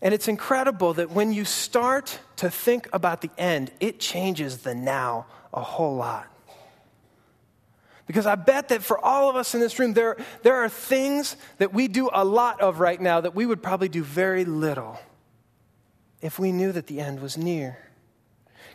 And 0.00 0.14
it's 0.14 0.28
incredible 0.28 0.94
that 0.94 1.10
when 1.10 1.32
you 1.32 1.44
start 1.44 2.20
to 2.36 2.50
think 2.50 2.88
about 2.92 3.20
the 3.20 3.30
end, 3.36 3.72
it 3.80 3.98
changes 3.98 4.58
the 4.58 4.74
now 4.74 5.26
a 5.52 5.60
whole 5.60 5.96
lot. 5.96 6.28
Because 8.06 8.24
I 8.24 8.36
bet 8.36 8.68
that 8.68 8.82
for 8.82 9.04
all 9.04 9.28
of 9.28 9.36
us 9.36 9.54
in 9.54 9.60
this 9.60 9.78
room, 9.78 9.92
there, 9.92 10.16
there 10.42 10.56
are 10.56 10.68
things 10.68 11.36
that 11.58 11.74
we 11.74 11.88
do 11.88 12.08
a 12.12 12.24
lot 12.24 12.60
of 12.60 12.80
right 12.80 13.00
now 13.00 13.20
that 13.20 13.34
we 13.34 13.44
would 13.44 13.62
probably 13.62 13.88
do 13.88 14.02
very 14.02 14.44
little 14.44 14.98
if 16.22 16.38
we 16.38 16.52
knew 16.52 16.72
that 16.72 16.86
the 16.86 17.00
end 17.00 17.20
was 17.20 17.36
near. 17.36 17.76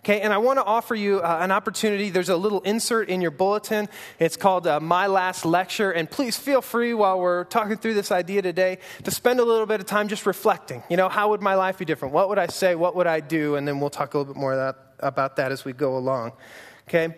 Okay, 0.04 0.20
and 0.20 0.34
I 0.34 0.38
want 0.38 0.60
to 0.60 0.66
offer 0.66 0.96
you 0.96 1.22
uh, 1.22 1.38
an 1.40 1.50
opportunity. 1.50 2.10
There's 2.10 2.28
a 2.28 2.36
little 2.36 2.60
insert 2.64 3.08
in 3.08 3.22
your 3.22 3.32
bulletin. 3.32 3.88
It's 4.20 4.36
called 4.36 4.68
uh, 4.68 4.82
My 4.82 5.08
Last 5.08 5.46
Lecture. 5.46 5.92
And 5.92 6.12
please 6.12 6.36
feel 6.36 6.62
free 6.62 6.94
while 6.94 7.22
we're 7.22 7.46
talking 7.46 7.78
through 7.78 7.94
this 7.94 8.12
idea 8.12 8.42
today 8.42 8.80
to 9.06 9.12
spend 9.12 9.40
a 9.40 9.46
little 9.46 9.66
bit 9.66 9.80
of 9.80 9.86
time 9.86 10.10
just 10.10 10.26
reflecting. 10.26 10.84
You 10.90 10.98
know, 10.98 11.08
how 11.08 11.30
would 11.30 11.42
my 11.42 11.56
life 11.56 11.78
be 11.78 11.86
different? 11.86 12.14
What 12.14 12.28
would 12.28 12.38
I 12.38 12.48
say? 12.48 12.76
What 12.76 12.98
would 12.98 13.08
I 13.08 13.22
do? 13.22 13.56
And 13.56 13.66
then 13.66 13.80
we'll 13.80 13.90
talk 13.90 14.14
a 14.14 14.18
little 14.18 14.34
bit 14.34 14.38
more 14.38 14.76
about 15.00 15.38
that 15.38 15.54
as 15.54 15.64
we 15.64 15.72
go 15.72 15.96
along. 15.96 16.34
Okay? 16.90 17.16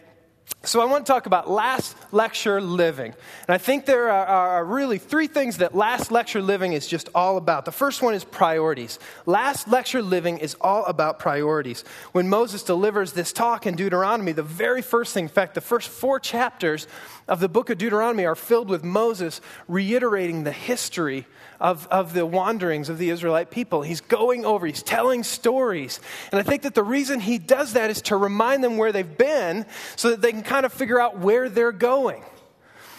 So, 0.64 0.82
I 0.82 0.86
want 0.86 1.06
to 1.06 1.12
talk 1.12 1.28
about 1.28 1.48
last 1.48 1.96
lecture 2.12 2.60
living. 2.60 3.14
And 3.48 3.54
I 3.54 3.60
think 3.60 3.86
there 3.86 4.10
are, 4.10 4.26
are, 4.26 4.66
really 4.66 4.98
three 4.98 5.28
things 5.28 5.58
that 5.58 5.76
last 5.76 6.12
lecture 6.12 6.42
living 6.42 6.74
is 6.74 6.88
just 6.88 7.08
all 7.14 7.38
about. 7.38 7.66
The 7.66 7.72
first 7.72 8.02
one 8.02 8.16
is 8.16 8.24
priorities. 8.24 8.98
Last 9.28 9.68
lecture 9.68 10.02
living 10.02 10.40
is 10.40 10.56
all 10.60 10.84
about 10.86 11.20
priorities. 11.20 11.84
When 12.14 12.30
Moses 12.30 12.64
delivers 12.64 13.14
this 13.14 13.32
talk 13.32 13.68
in 13.68 13.76
Deuteronomy, 13.76 14.32
the 14.32 14.42
very 14.42 14.82
first 14.82 15.14
thing, 15.14 15.26
in 15.26 15.30
fact, 15.30 15.54
the 15.54 15.62
first 15.62 15.88
four 15.88 16.20
chapters 16.20 16.88
of 17.28 17.40
the 17.40 17.50
book 17.50 17.70
of 17.70 17.78
Deuteronomy 17.78 18.26
are 18.26 18.36
filled 18.36 18.70
with 18.70 18.84
Moses 18.84 19.42
reiterating 19.68 20.44
the 20.44 20.52
history 20.52 21.28
of, 21.60 21.88
of 21.88 22.14
the 22.14 22.26
wanderings 22.26 22.90
of 22.90 22.98
the 22.98 23.10
Israelite 23.10 23.50
people. 23.50 23.82
He's 23.82 24.02
going 24.02 24.46
over, 24.46 24.68
he's 24.68 24.84
telling 24.84 25.24
stories. 25.24 26.00
And 26.32 26.40
I 26.40 26.44
think 26.44 26.64
that 26.64 26.76
the 26.76 26.84
reason 26.84 27.20
he 27.20 27.38
does 27.38 27.74
that 27.74 27.90
is 27.90 28.02
to 28.04 28.18
remind 28.18 28.64
them 28.64 28.78
where 28.78 28.92
they've 28.92 29.18
been 29.18 29.66
so 29.96 30.10
that 30.10 30.22
they 30.22 30.35
can 30.36 30.44
kind 30.44 30.66
of 30.66 30.74
figure 30.74 31.00
out 31.00 31.20
where 31.20 31.50
they're 31.50 31.72
going. 31.72 32.24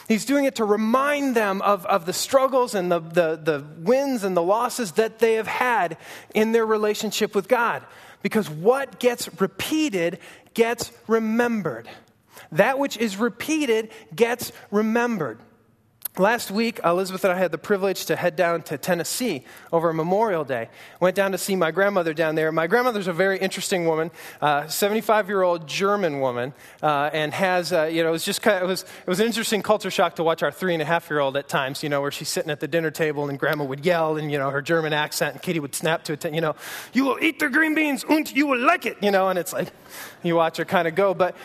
He's 0.08 0.24
doing 0.24 0.44
it 0.44 0.56
to 0.56 0.64
remind 0.64 1.34
them 1.34 1.60
of, 1.62 1.84
of 1.86 2.06
the 2.06 2.12
struggles 2.12 2.74
and 2.74 2.90
the, 2.90 3.00
the, 3.00 3.40
the 3.42 3.64
wins 3.78 4.22
and 4.24 4.36
the 4.36 4.42
losses 4.42 4.92
that 4.92 5.18
they 5.18 5.34
have 5.34 5.48
had 5.48 5.96
in 6.34 6.52
their 6.52 6.66
relationship 6.66 7.34
with 7.34 7.48
God. 7.48 7.84
Because 8.22 8.48
what 8.48 9.00
gets 9.00 9.28
repeated 9.40 10.18
gets 10.54 10.92
remembered. 11.08 11.88
That 12.52 12.78
which 12.78 12.96
is 12.96 13.16
repeated 13.16 13.90
gets 14.14 14.52
remembered. 14.70 15.40
Last 16.18 16.50
week, 16.50 16.80
Elizabeth 16.82 17.24
and 17.24 17.32
I 17.34 17.36
had 17.36 17.52
the 17.52 17.58
privilege 17.58 18.06
to 18.06 18.16
head 18.16 18.36
down 18.36 18.62
to 18.62 18.78
Tennessee 18.78 19.44
over 19.70 19.92
Memorial 19.92 20.44
Day. 20.44 20.70
Went 20.98 21.14
down 21.14 21.32
to 21.32 21.38
see 21.38 21.56
my 21.56 21.70
grandmother 21.70 22.14
down 22.14 22.36
there. 22.36 22.50
My 22.50 22.66
grandmother's 22.66 23.06
a 23.06 23.12
very 23.12 23.38
interesting 23.38 23.84
woman, 23.84 24.10
75 24.40 25.10
uh, 25.26 25.28
year 25.28 25.42
old 25.42 25.66
German 25.66 26.20
woman, 26.20 26.54
uh, 26.82 27.10
and 27.12 27.34
has, 27.34 27.70
uh, 27.70 27.82
you 27.84 28.02
know, 28.02 28.08
it 28.08 28.12
was 28.12 28.24
just 28.24 28.40
kind 28.40 28.56
of, 28.56 28.62
it 28.62 28.66
was, 28.66 28.82
it 28.82 29.06
was 29.06 29.20
an 29.20 29.26
interesting 29.26 29.60
culture 29.60 29.90
shock 29.90 30.16
to 30.16 30.22
watch 30.22 30.42
our 30.42 30.50
three 30.50 30.72
and 30.72 30.80
a 30.80 30.86
half 30.86 31.10
year 31.10 31.18
old 31.18 31.36
at 31.36 31.50
times, 31.50 31.82
you 31.82 31.90
know, 31.90 32.00
where 32.00 32.10
she's 32.10 32.30
sitting 32.30 32.50
at 32.50 32.60
the 32.60 32.68
dinner 32.68 32.90
table 32.90 33.28
and 33.28 33.38
grandma 33.38 33.64
would 33.64 33.84
yell 33.84 34.16
and, 34.16 34.32
you 34.32 34.38
know, 34.38 34.48
her 34.48 34.62
German 34.62 34.94
accent, 34.94 35.34
and 35.34 35.42
Kitty 35.42 35.60
would 35.60 35.74
snap 35.74 36.02
to 36.04 36.14
it, 36.14 36.24
you 36.32 36.40
know, 36.40 36.56
you 36.94 37.04
will 37.04 37.18
eat 37.20 37.40
the 37.40 37.50
green 37.50 37.74
beans 37.74 38.06
and 38.08 38.34
you 38.34 38.46
will 38.46 38.58
like 38.58 38.86
it, 38.86 38.96
you 39.02 39.10
know, 39.10 39.28
and 39.28 39.38
it's 39.38 39.52
like, 39.52 39.68
you 40.22 40.34
watch 40.34 40.56
her 40.56 40.64
kind 40.64 40.88
of 40.88 40.94
go. 40.94 41.12
But, 41.12 41.36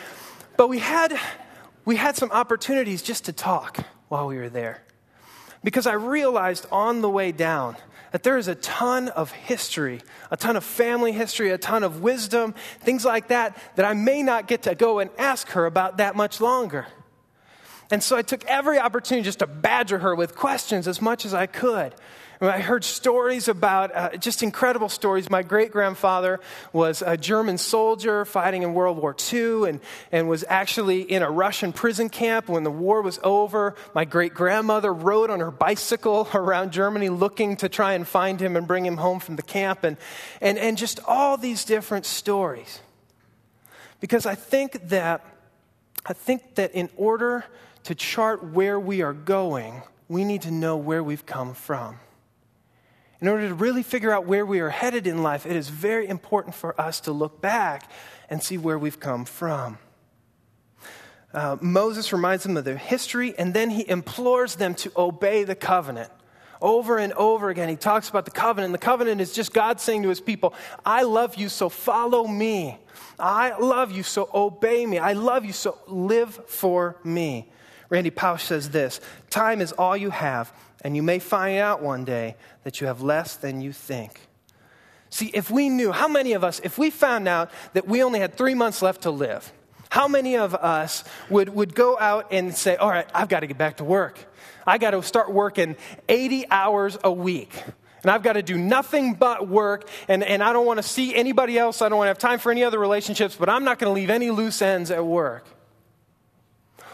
but 0.56 0.68
we 0.68 0.78
had, 0.78 1.18
we 1.84 1.96
had 1.96 2.16
some 2.16 2.30
opportunities 2.30 3.02
just 3.02 3.26
to 3.26 3.34
talk 3.34 3.84
while 4.12 4.26
we 4.26 4.36
were 4.36 4.50
there. 4.50 4.82
Because 5.64 5.86
I 5.86 5.94
realized 5.94 6.66
on 6.70 7.00
the 7.00 7.08
way 7.08 7.32
down 7.32 7.76
that 8.10 8.22
there 8.22 8.36
is 8.36 8.46
a 8.46 8.54
ton 8.56 9.08
of 9.08 9.30
history, 9.30 10.02
a 10.30 10.36
ton 10.36 10.54
of 10.54 10.64
family 10.64 11.12
history, 11.12 11.50
a 11.50 11.56
ton 11.56 11.82
of 11.82 12.02
wisdom, 12.02 12.54
things 12.80 13.06
like 13.06 13.28
that, 13.28 13.56
that 13.76 13.86
I 13.86 13.94
may 13.94 14.22
not 14.22 14.48
get 14.48 14.64
to 14.64 14.74
go 14.74 14.98
and 14.98 15.08
ask 15.16 15.48
her 15.52 15.64
about 15.64 15.96
that 15.96 16.14
much 16.14 16.42
longer. 16.42 16.88
And 17.90 18.02
so 18.02 18.14
I 18.14 18.20
took 18.20 18.44
every 18.44 18.78
opportunity 18.78 19.24
just 19.24 19.38
to 19.38 19.46
badger 19.46 20.00
her 20.00 20.14
with 20.14 20.36
questions 20.36 20.86
as 20.86 21.00
much 21.00 21.24
as 21.24 21.32
I 21.32 21.46
could. 21.46 21.94
I 22.48 22.58
heard 22.58 22.82
stories 22.82 23.46
about 23.46 23.94
uh, 23.94 24.16
just 24.16 24.42
incredible 24.42 24.88
stories. 24.88 25.30
My 25.30 25.44
great 25.44 25.70
grandfather 25.70 26.40
was 26.72 27.00
a 27.00 27.16
German 27.16 27.56
soldier 27.56 28.24
fighting 28.24 28.64
in 28.64 28.74
World 28.74 28.98
War 28.98 29.14
II 29.32 29.68
and, 29.68 29.80
and 30.10 30.28
was 30.28 30.44
actually 30.48 31.02
in 31.02 31.22
a 31.22 31.30
Russian 31.30 31.72
prison 31.72 32.08
camp 32.08 32.48
when 32.48 32.64
the 32.64 32.70
war 32.70 33.00
was 33.00 33.20
over. 33.22 33.76
My 33.94 34.04
great 34.04 34.34
grandmother 34.34 34.92
rode 34.92 35.30
on 35.30 35.38
her 35.38 35.52
bicycle 35.52 36.28
around 36.34 36.72
Germany 36.72 37.10
looking 37.10 37.56
to 37.58 37.68
try 37.68 37.92
and 37.92 38.08
find 38.08 38.40
him 38.40 38.56
and 38.56 38.66
bring 38.66 38.84
him 38.84 38.96
home 38.96 39.20
from 39.20 39.36
the 39.36 39.42
camp, 39.42 39.84
and, 39.84 39.96
and, 40.40 40.58
and 40.58 40.76
just 40.76 40.98
all 41.06 41.36
these 41.36 41.64
different 41.64 42.06
stories. 42.06 42.80
Because 44.00 44.26
I 44.26 44.34
think 44.34 44.88
that, 44.88 45.24
I 46.04 46.12
think 46.12 46.56
that 46.56 46.72
in 46.72 46.90
order 46.96 47.44
to 47.84 47.94
chart 47.94 48.42
where 48.42 48.80
we 48.80 49.00
are 49.00 49.12
going, 49.12 49.82
we 50.08 50.24
need 50.24 50.42
to 50.42 50.50
know 50.50 50.76
where 50.76 51.04
we've 51.04 51.24
come 51.24 51.54
from 51.54 52.00
in 53.22 53.28
order 53.28 53.46
to 53.46 53.54
really 53.54 53.84
figure 53.84 54.12
out 54.12 54.26
where 54.26 54.44
we 54.44 54.58
are 54.58 54.68
headed 54.68 55.06
in 55.06 55.22
life, 55.22 55.46
it 55.46 55.54
is 55.54 55.68
very 55.68 56.08
important 56.08 56.56
for 56.56 56.78
us 56.78 56.98
to 57.02 57.12
look 57.12 57.40
back 57.40 57.88
and 58.28 58.42
see 58.42 58.58
where 58.58 58.76
we've 58.76 58.98
come 58.98 59.24
from. 59.24 59.78
Uh, 61.32 61.56
Moses 61.60 62.12
reminds 62.12 62.42
them 62.42 62.56
of 62.56 62.64
their 62.64 62.76
history, 62.76 63.32
and 63.38 63.54
then 63.54 63.70
he 63.70 63.88
implores 63.88 64.56
them 64.56 64.74
to 64.74 64.90
obey 64.96 65.44
the 65.44 65.54
covenant. 65.54 66.10
Over 66.60 66.98
and 66.98 67.12
over 67.12 67.48
again, 67.48 67.68
he 67.68 67.76
talks 67.76 68.08
about 68.08 68.24
the 68.24 68.32
covenant. 68.32 68.72
The 68.72 68.78
covenant 68.78 69.20
is 69.20 69.32
just 69.32 69.52
God 69.52 69.80
saying 69.80 70.02
to 70.02 70.08
his 70.08 70.20
people, 70.20 70.52
I 70.84 71.02
love 71.04 71.36
you, 71.36 71.48
so 71.48 71.68
follow 71.68 72.26
me. 72.26 72.76
I 73.20 73.56
love 73.56 73.92
you, 73.92 74.02
so 74.02 74.28
obey 74.34 74.84
me. 74.84 74.98
I 74.98 75.12
love 75.12 75.44
you, 75.44 75.52
so 75.52 75.78
live 75.86 76.40
for 76.48 76.96
me. 77.04 77.52
Randy 77.92 78.10
Pausch 78.10 78.44
says 78.44 78.70
this 78.70 79.00
Time 79.28 79.60
is 79.60 79.70
all 79.72 79.94
you 79.94 80.08
have, 80.08 80.50
and 80.80 80.96
you 80.96 81.02
may 81.02 81.18
find 81.18 81.58
out 81.58 81.82
one 81.82 82.06
day 82.06 82.36
that 82.64 82.80
you 82.80 82.86
have 82.86 83.02
less 83.02 83.36
than 83.36 83.60
you 83.60 83.70
think. 83.70 84.18
See, 85.10 85.26
if 85.26 85.50
we 85.50 85.68
knew, 85.68 85.92
how 85.92 86.08
many 86.08 86.32
of 86.32 86.42
us, 86.42 86.58
if 86.64 86.78
we 86.78 86.88
found 86.88 87.28
out 87.28 87.50
that 87.74 87.86
we 87.86 88.02
only 88.02 88.18
had 88.18 88.34
three 88.34 88.54
months 88.54 88.80
left 88.80 89.02
to 89.02 89.10
live, 89.10 89.52
how 89.90 90.08
many 90.08 90.38
of 90.38 90.54
us 90.54 91.04
would, 91.28 91.50
would 91.50 91.74
go 91.74 91.98
out 91.98 92.28
and 92.32 92.56
say, 92.56 92.76
All 92.76 92.88
right, 92.88 93.06
I've 93.14 93.28
got 93.28 93.40
to 93.40 93.46
get 93.46 93.58
back 93.58 93.76
to 93.76 93.84
work. 93.84 94.18
I 94.66 94.78
got 94.78 94.92
to 94.92 95.02
start 95.02 95.30
working 95.30 95.76
80 96.08 96.46
hours 96.50 96.96
a 97.04 97.12
week. 97.12 97.52
And 98.02 98.10
I've 98.10 98.22
got 98.22 98.32
to 98.32 98.42
do 98.42 98.56
nothing 98.56 99.14
but 99.14 99.48
work, 99.48 99.86
and, 100.08 100.24
and 100.24 100.42
I 100.42 100.54
don't 100.54 100.66
want 100.66 100.78
to 100.78 100.82
see 100.82 101.14
anybody 101.14 101.58
else. 101.58 101.82
I 101.82 101.90
don't 101.90 101.98
want 101.98 102.06
to 102.06 102.10
have 102.10 102.18
time 102.18 102.38
for 102.38 102.50
any 102.50 102.64
other 102.64 102.78
relationships, 102.78 103.36
but 103.38 103.50
I'm 103.50 103.64
not 103.64 103.78
going 103.78 103.90
to 103.90 103.94
leave 103.94 104.08
any 104.08 104.30
loose 104.30 104.62
ends 104.62 104.90
at 104.90 105.04
work. 105.04 105.44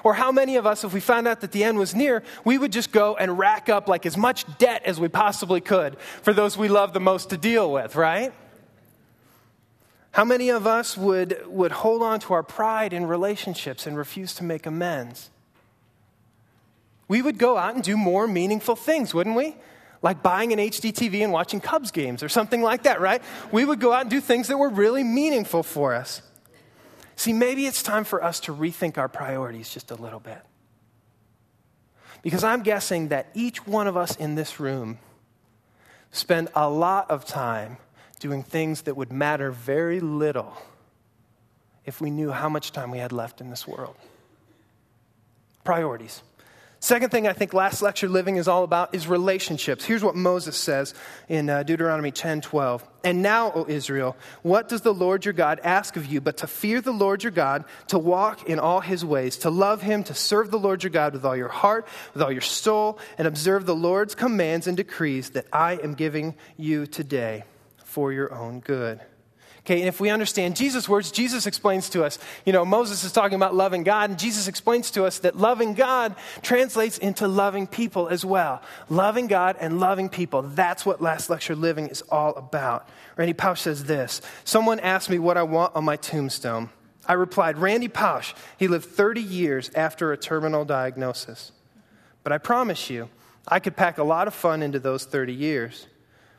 Or 0.09 0.15
how 0.15 0.33
many 0.33 0.57
of 0.57 0.67
us, 0.67 0.85
if 0.85 0.95
we 0.95 1.01
found 1.01 1.29
out 1.29 1.43
that 1.43 1.53
the 1.53 1.63
end 1.63 1.77
was 1.77 1.95
near, 1.95 2.23
we 2.43 2.57
would 2.57 2.73
just 2.73 2.93
go 2.93 3.15
and 3.17 3.39
rack 3.39 3.69
up 3.69 3.89
like 3.89 4.07
as 4.07 4.17
much 4.17 4.47
debt 4.57 4.81
as 4.87 4.99
we 4.99 5.09
possibly 5.09 5.61
could 5.61 6.01
for 6.23 6.33
those 6.33 6.57
we 6.57 6.69
love 6.69 6.95
the 6.95 6.99
most 6.99 7.29
to 7.29 7.37
deal 7.37 7.71
with, 7.71 7.95
right? 7.95 8.33
How 10.13 10.25
many 10.25 10.49
of 10.49 10.67
us 10.67 10.97
would, 10.97 11.43
would 11.47 11.73
hold 11.73 12.03
on 12.03 12.21
to 12.21 12.33
our 12.33 12.43
pride 12.43 12.95
in 12.95 13.05
relationships 13.05 13.87
and 13.87 13.99
refuse 13.99 14.33
to 14.37 14.45
make 14.45 14.65
amends? 14.65 15.29
We 17.07 17.21
would 17.21 17.37
go 17.37 17.59
out 17.59 17.75
and 17.75 17.85
do 17.85 17.99
more 17.99 18.27
meaningful 18.27 18.77
things, 18.77 19.13
wouldn't 19.13 19.37
we? 19.37 19.57
Like 20.01 20.23
buying 20.23 20.55
an 20.55 20.59
HD 20.59 20.91
TV 20.91 21.23
and 21.23 21.35
watching 21.35 21.61
Cubs 21.61 21.91
games 21.91 22.23
or 22.23 22.31
something 22.31 22.63
like 22.63 22.85
that, 22.85 23.03
right? 23.03 23.21
We 23.53 23.67
would 23.67 23.79
go 23.79 23.93
out 23.93 24.01
and 24.01 24.11
do 24.11 24.23
things 24.23 24.49
that 24.49 24.57
were 24.57 24.71
really 24.71 25.05
meaningful 25.05 25.63
for 25.63 25.95
us. 25.95 26.23
See, 27.19 27.33
maybe 27.33 27.67
it's 27.67 27.83
time 27.83 28.05
for 28.05 28.23
us 28.23 28.39
to 28.41 28.55
rethink 28.55 28.97
our 28.97 29.09
priorities 29.09 29.71
just 29.71 29.91
a 29.91 29.97
little 29.97 30.21
bit. 30.21 30.39
Because 32.23 32.45
I'm 32.45 32.63
guessing 32.63 33.09
that 33.09 33.27
each 33.35 33.67
one 33.67 33.89
of 33.89 33.97
us 33.97 34.15
in 34.15 34.37
this 34.37 34.61
room 34.61 35.01
spend 36.13 36.49
a 36.55 36.71
lot 36.71 37.11
of 37.11 37.25
time 37.25 37.79
doing 38.21 38.45
things 38.45 38.83
that 38.83 38.97
would 38.97 39.11
matter 39.11 39.51
very 39.51 39.99
little 39.99 40.63
if 41.85 42.01
we 42.01 42.09
knew 42.09 42.31
how 42.31 42.49
much 42.49 42.71
time 42.71 42.93
we 42.93 42.99
had 42.99 43.11
left 43.11 43.41
in 43.41 43.51
this 43.51 43.67
world. 43.67 43.97
Priorities. 45.65 46.23
Second 46.81 47.11
thing 47.11 47.27
I 47.27 47.33
think 47.33 47.53
last 47.55 47.83
lecture 47.83 48.09
living 48.09 48.37
is 48.37 48.47
all 48.47 48.63
about 48.63 48.95
is 48.95 49.09
relationships. 49.09 49.85
Here's 49.85 50.05
what 50.05 50.15
Moses 50.15 50.57
says 50.57 50.95
in 51.29 51.51
uh, 51.51 51.65
Deuteronomy 51.65 52.13
10 52.13 52.41
12. 52.41 52.85
And 53.03 53.21
now, 53.21 53.51
O 53.53 53.67
Israel, 53.69 54.17
what 54.43 54.69
does 54.69 54.83
the 54.83 54.95
Lord 54.95 55.25
your 55.25 55.35
God 55.35 55.59
ask 55.65 55.97
of 55.97 56.07
you 56.07 56.21
but 56.21 56.37
to 56.39 56.47
fear 56.47 56.81
the 56.81 56.93
Lord 56.93 57.25
your 57.25 57.33
God, 57.33 57.65
to 57.89 57.99
walk 57.99 58.49
in 58.49 58.61
all 58.61 58.81
his 58.81 59.05
ways, 59.05 59.39
to 59.39 59.51
love 59.51 59.83
him, 59.83 60.05
to 60.05 60.15
serve 60.15 60.53
the 60.53 60.59
Lord 60.59 60.85
your 60.85 60.91
God 60.91 61.15
with 61.15 61.25
all 61.25 61.37
your 61.37 61.49
heart, 61.49 61.89
with 62.15 62.23
all 62.23 62.31
your 62.31 62.41
soul, 62.41 63.01
and 63.19 63.27
observe 63.27 63.67
the 63.67 63.75
Lord's 63.75 64.15
commands 64.15 64.69
and 64.69 64.77
decrees 64.77 65.31
that 65.31 65.47
I 65.53 65.75
am 65.83 65.95
giving 65.95 66.37
you 66.57 66.87
today 66.87 67.43
for 67.85 68.13
your 68.13 68.33
own 68.33 68.61
good? 68.61 69.01
Okay, 69.69 69.81
and 69.81 69.89
if 69.89 70.01
we 70.01 70.09
understand 70.09 70.57
Jesus' 70.57 70.89
words, 70.89 71.11
Jesus 71.11 71.47
explains 71.47 71.91
to 71.91 72.03
us, 72.03 72.19
you 72.47 72.55
know, 72.55 72.65
Moses 72.65 73.05
is 73.05 73.13
talking 73.13 73.37
about 73.37 73.55
loving 73.55 73.83
God, 73.83 74.09
and 74.09 74.19
Jesus 74.19 74.49
explains 74.49 74.91
to 74.93 75.05
us 75.05 75.19
that 75.19 75.37
loving 75.37 75.75
God 75.75 76.17
translates 76.41 76.97
into 76.97 77.29
loving 77.29 77.67
people 77.67 78.09
as 78.09 78.25
well. 78.25 78.63
Loving 78.89 79.27
God 79.27 79.57
and 79.61 79.79
loving 79.79 80.09
people. 80.09 80.41
That's 80.41 80.87
what 80.87 81.03
Last 81.03 81.29
Lecture 81.29 81.55
Living 81.55 81.89
is 81.89 82.01
all 82.11 82.35
about. 82.37 82.89
Randy 83.19 83.35
Pausch 83.35 83.61
says 83.61 83.85
this 83.85 84.23
Someone 84.43 84.81
asked 84.81 85.11
me 85.11 85.19
what 85.19 85.37
I 85.37 85.43
want 85.43 85.77
on 85.77 85.85
my 85.85 85.97
tombstone. 85.97 86.71
I 87.05 87.13
replied, 87.13 87.59
Randy 87.59 87.89
Pausch. 87.89 88.33
He 88.57 88.69
lived 88.69 88.87
30 88.87 89.21
years 89.21 89.71
after 89.75 90.13
a 90.13 90.17
terminal 90.17 90.65
diagnosis. 90.65 91.53
But 92.23 92.33
I 92.33 92.39
promise 92.39 92.89
you, 92.89 93.11
I 93.47 93.61
could 93.61 93.77
pack 93.77 93.99
a 93.99 94.03
lot 94.03 94.29
of 94.29 94.33
fun 94.33 94.63
into 94.63 94.79
those 94.79 95.05
30 95.05 95.35
years. 95.35 95.89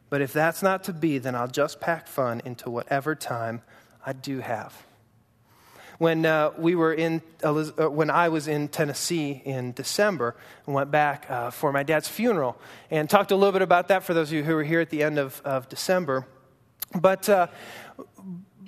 But 0.10 0.22
if 0.22 0.34
that's 0.34 0.64
not 0.64 0.84
to 0.86 0.94
be, 0.94 1.18
then 1.18 1.36
I'll 1.36 1.48
just 1.48 1.80
pack 1.80 2.08
fun 2.08 2.42
into 2.46 2.70
whatever 2.70 3.16
time 3.16 3.62
I 4.06 4.14
do 4.14 4.40
have. 4.40 4.74
When, 6.00 6.26
uh, 6.26 6.52
we 6.58 6.76
were 6.76 6.94
in, 6.94 7.22
uh, 7.44 7.54
when 7.90 8.10
I 8.10 8.30
was 8.30 8.48
in 8.48 8.70
Tennessee 8.70 9.42
in 9.44 9.74
December 9.74 10.36
and 10.66 10.74
went 10.74 10.92
back 10.92 11.30
uh, 11.30 11.52
for 11.52 11.74
my 11.74 11.84
dad's 11.84 12.08
funeral 12.08 12.58
and 12.90 13.10
talked 13.10 13.32
a 13.32 13.36
little 13.36 13.52
bit 13.52 13.62
about 13.62 13.90
that 13.90 14.04
for 14.04 14.14
those 14.14 14.30
of 14.30 14.34
you 14.34 14.44
who 14.44 14.56
were 14.56 14.64
here 14.64 14.80
at 14.80 14.90
the 14.90 15.04
end 15.04 15.20
of, 15.20 15.42
of 15.44 15.68
December. 15.68 16.26
But, 16.96 17.28
uh, 17.28 17.48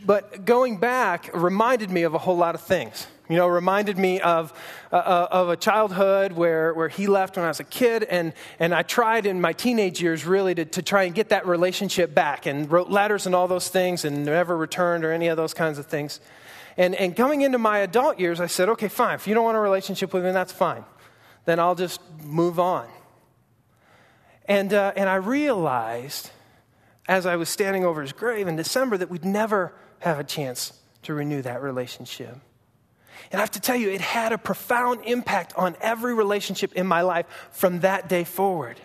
but 0.06 0.44
going 0.44 0.78
back 0.78 1.30
reminded 1.34 1.90
me 1.90 2.04
of 2.04 2.14
a 2.14 2.18
whole 2.18 2.38
lot 2.38 2.54
of 2.54 2.62
things. 2.62 3.08
You 3.32 3.38
know, 3.38 3.48
reminded 3.48 3.98
me 3.98 4.20
of, 4.20 4.52
uh, 4.92 5.28
of 5.32 5.48
a 5.48 5.56
childhood 5.56 6.34
where, 6.34 6.74
where 6.74 6.90
he 6.90 7.08
left 7.08 7.38
when 7.38 7.46
I 7.46 7.48
was 7.48 7.62
a 7.62 7.64
kid, 7.64 8.04
and, 8.04 8.34
and 8.60 8.76
I 8.76 8.84
tried 8.84 9.26
in 9.26 9.40
my 9.40 9.54
teenage 9.54 10.02
years 10.02 10.26
really 10.26 10.54
to, 10.56 10.66
to 10.66 10.82
try 10.82 11.04
and 11.04 11.16
get 11.16 11.30
that 11.30 11.48
relationship 11.48 12.14
back 12.14 12.46
and 12.46 12.70
wrote 12.70 12.90
letters 12.90 13.26
and 13.26 13.34
all 13.34 13.48
those 13.48 13.70
things 13.70 14.04
and 14.04 14.26
never 14.26 14.58
returned 14.58 15.06
or 15.06 15.14
any 15.14 15.30
of 15.30 15.38
those 15.38 15.54
kinds 15.54 15.78
of 15.78 15.86
things. 15.86 16.20
And, 16.76 16.94
and 16.94 17.16
coming 17.16 17.40
into 17.40 17.58
my 17.58 17.78
adult 17.78 18.20
years, 18.20 18.42
I 18.42 18.48
said, 18.48 18.68
okay, 18.68 18.90
fine, 18.90 19.16
if 19.16 19.28
you 19.28 19.34
don't 19.34 19.46
want 19.46 19.56
a 19.56 19.62
relationship 19.62 20.14
with 20.14 20.26
me, 20.26 20.32
that's 20.32 20.52
fine. 20.52 20.84
Then 21.46 21.58
I'll 21.58 21.76
just 21.76 22.02
move 22.22 22.60
on. 22.60 22.90
And, 24.44 24.74
uh, 24.74 24.92
and 24.98 25.08
I 25.08 25.16
realized 25.16 26.32
as 27.08 27.26
I 27.26 27.38
was 27.38 27.48
standing 27.48 27.86
over 27.86 28.02
his 28.02 28.12
grave 28.12 28.50
in 28.50 28.58
December 28.58 28.98
that 28.98 29.10
we'd 29.10 29.24
never 29.24 29.74
have 30.00 30.20
a 30.20 30.26
chance 30.26 30.74
to 31.04 31.14
renew 31.14 31.42
that 31.44 31.62
relationship. 31.62 32.36
And 33.32 33.40
I 33.40 33.42
have 33.42 33.52
to 33.52 33.60
tell 33.60 33.76
you, 33.76 33.90
it 33.90 34.02
had 34.02 34.34
a 34.34 34.38
profound 34.38 35.02
impact 35.06 35.54
on 35.56 35.76
every 35.82 36.14
relationship 36.14 36.74
in 36.74 36.88
my 36.88 37.02
life 37.02 37.26
from 37.52 37.82
that 37.82 38.10
day 38.10 38.24
forward. 38.24 38.80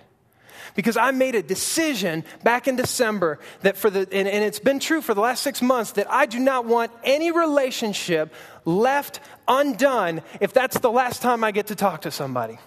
Because 0.74 0.96
I 0.96 1.10
made 1.10 1.34
a 1.34 1.42
decision 1.42 2.24
back 2.42 2.68
in 2.68 2.76
December 2.76 3.38
that 3.62 3.76
for 3.76 3.88
the, 3.88 4.00
and, 4.00 4.28
and 4.28 4.44
it's 4.44 4.58
been 4.58 4.78
true 4.78 5.00
for 5.00 5.14
the 5.14 5.20
last 5.20 5.42
six 5.42 5.62
months, 5.62 5.92
that 5.92 6.10
I 6.10 6.26
do 6.26 6.38
not 6.38 6.66
want 6.66 6.92
any 7.02 7.30
relationship 7.30 8.32
left 8.64 9.20
undone 9.48 10.22
if 10.40 10.52
that's 10.52 10.78
the 10.78 10.90
last 10.90 11.22
time 11.22 11.44
I 11.44 11.50
get 11.50 11.68
to 11.68 11.74
talk 11.74 12.02
to 12.02 12.10
somebody. 12.10 12.58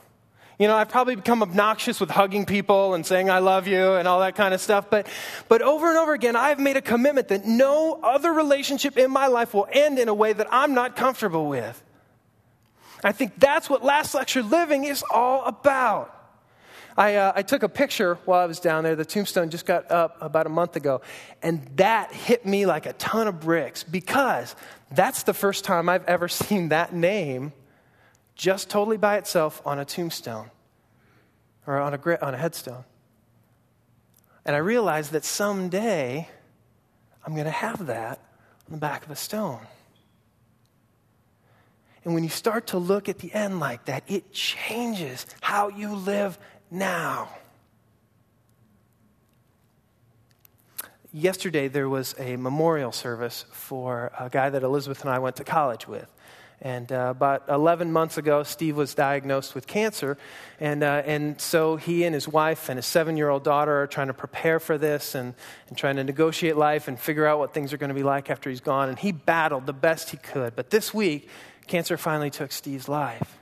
You 0.60 0.68
know, 0.68 0.76
I've 0.76 0.90
probably 0.90 1.16
become 1.16 1.42
obnoxious 1.42 2.02
with 2.02 2.10
hugging 2.10 2.46
people 2.46 2.94
and 2.94 3.06
saying 3.06 3.30
I 3.30 3.40
love 3.40 3.66
you 3.66 3.94
and 3.94 4.10
all 4.10 4.20
that 4.20 4.36
kind 4.36 4.54
of 4.54 4.60
stuff. 4.60 4.90
But, 4.90 5.08
but 5.48 5.62
over 5.62 5.88
and 5.88 5.98
over 5.98 6.14
again, 6.14 6.36
I've 6.36 6.60
made 6.60 6.76
a 6.76 6.82
commitment 6.82 7.30
that 7.30 7.46
no 7.46 7.98
other 8.04 8.34
relationship 8.34 8.98
in 8.98 9.10
my 9.10 9.28
life 9.28 9.54
will 9.54 9.70
end 9.72 10.00
in 10.00 10.10
a 10.10 10.14
way 10.14 10.34
that 10.34 10.48
I'm 10.52 10.74
not 10.74 10.98
comfortable 10.98 11.48
with. 11.48 11.82
I 13.06 13.14
think 13.14 13.40
that's 13.40 13.70
what 13.70 13.86
Last 13.86 14.14
Lecture 14.14 14.44
Living 14.44 14.84
is 14.84 15.02
all 15.10 15.46
about. 15.46 16.14
I, 16.98 17.16
uh, 17.16 17.32
I 17.34 17.44
took 17.44 17.64
a 17.64 17.70
picture 17.70 18.16
while 18.26 18.42
I 18.42 18.46
was 18.46 18.60
down 18.60 18.84
there. 18.84 18.98
The 18.98 19.06
tombstone 19.06 19.52
just 19.52 19.66
got 19.66 19.90
up 19.90 20.18
about 20.20 20.46
a 20.46 20.50
month 20.50 20.76
ago. 20.76 21.00
And 21.42 21.66
that 21.78 22.12
hit 22.12 22.46
me 22.46 22.66
like 22.66 22.86
a 22.86 22.92
ton 22.94 23.30
of 23.30 23.40
bricks 23.40 23.84
because 23.84 24.58
that's 24.92 25.24
the 25.24 25.34
first 25.34 25.64
time 25.64 25.88
I've 25.88 26.04
ever 26.04 26.28
seen 26.28 26.70
that 26.70 26.94
name 26.94 27.54
just 28.40 28.70
totally 28.70 28.96
by 28.96 29.18
itself 29.18 29.62
on 29.66 29.80
a 29.80 29.86
tombstone 29.86 30.50
or 31.68 31.78
on 31.78 31.94
a, 31.94 32.26
on 32.26 32.34
a 32.34 32.38
headstone. 32.38 32.86
And 34.46 34.56
I 34.56 34.60
realized 34.60 35.12
that 35.12 35.26
someday 35.26 36.26
I'm 37.26 37.34
going 37.34 37.46
to 37.46 37.52
have 37.52 37.88
that 37.88 38.18
on 38.66 38.72
the 38.72 38.78
back 38.78 39.04
of 39.04 39.12
a 39.12 39.16
stone. 39.18 39.60
And 42.06 42.14
when 42.14 42.24
you 42.24 42.30
start 42.30 42.68
to 42.68 42.78
look 42.78 43.10
at 43.10 43.20
the 43.20 43.32
end 43.34 43.60
like 43.60 43.86
that, 43.86 44.04
it 44.08 44.32
changes 44.32 45.26
how 45.42 45.68
you 45.68 45.94
live 45.94 46.40
now. 46.72 47.28
Yesterday, 51.12 51.68
there 51.68 51.90
was 51.90 52.16
a 52.18 52.38
memorial 52.38 52.94
service 52.94 53.44
for 53.52 54.14
a 54.18 54.30
guy 54.30 54.50
that 54.50 54.64
Elizabeth 54.64 55.02
and 55.02 55.10
I 55.10 55.20
went 55.20 55.36
to 55.36 55.44
college 55.44 55.90
with. 55.90 56.10
And 56.62 56.92
uh, 56.92 57.08
about 57.10 57.48
11 57.48 57.92
months 57.94 58.18
ago, 58.18 58.44
Steve 58.44 58.76
was 58.76 58.94
diagnosed 58.94 59.56
with 59.56 59.66
cancer. 59.66 60.18
And, 60.60 60.84
uh, 60.84 61.04
and 61.06 61.40
so 61.40 61.78
he 61.78 62.04
and 62.04 62.14
his 62.14 62.28
wife 62.28 62.68
and 62.68 62.78
his 62.78 62.86
seven 62.86 63.16
year 63.16 63.30
old 63.30 63.46
daughter 63.46 63.82
are 63.84 63.88
trying 63.88 64.08
to 64.08 64.14
prepare 64.14 64.60
for 64.60 64.78
this 64.78 65.16
and, 65.16 65.36
and 65.70 65.78
trying 65.78 65.96
to 65.96 66.04
negotiate 66.04 66.58
life 66.58 66.90
and 66.90 67.00
figure 67.00 67.26
out 67.26 67.40
what 67.40 67.54
things 67.54 67.72
are 67.72 67.78
going 67.78 67.90
to 67.90 67.96
be 67.96 68.04
like 68.04 68.30
after 68.30 68.50
he's 68.50 68.60
gone. 68.60 68.90
And 68.90 69.00
he 69.00 69.14
battled 69.14 69.68
the 69.68 69.74
best 69.74 70.10
he 70.10 70.18
could. 70.18 70.56
But 70.56 70.70
this 70.70 70.94
week, 70.94 71.30
cancer 71.68 71.96
finally 71.98 72.30
took 72.30 72.52
Steve's 72.52 72.90
life. 72.90 73.38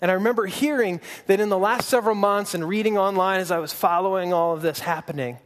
And 0.00 0.10
I 0.10 0.14
remember 0.14 0.46
hearing 0.46 1.00
that 1.26 1.38
in 1.38 1.48
the 1.48 1.58
last 1.58 1.88
several 1.88 2.14
months 2.14 2.54
and 2.54 2.68
reading 2.68 2.98
online 2.98 3.40
as 3.40 3.50
I 3.52 3.58
was 3.58 3.72
following 3.72 4.32
all 4.32 4.52
of 4.52 4.62
this 4.62 4.80
happening, 4.80 5.38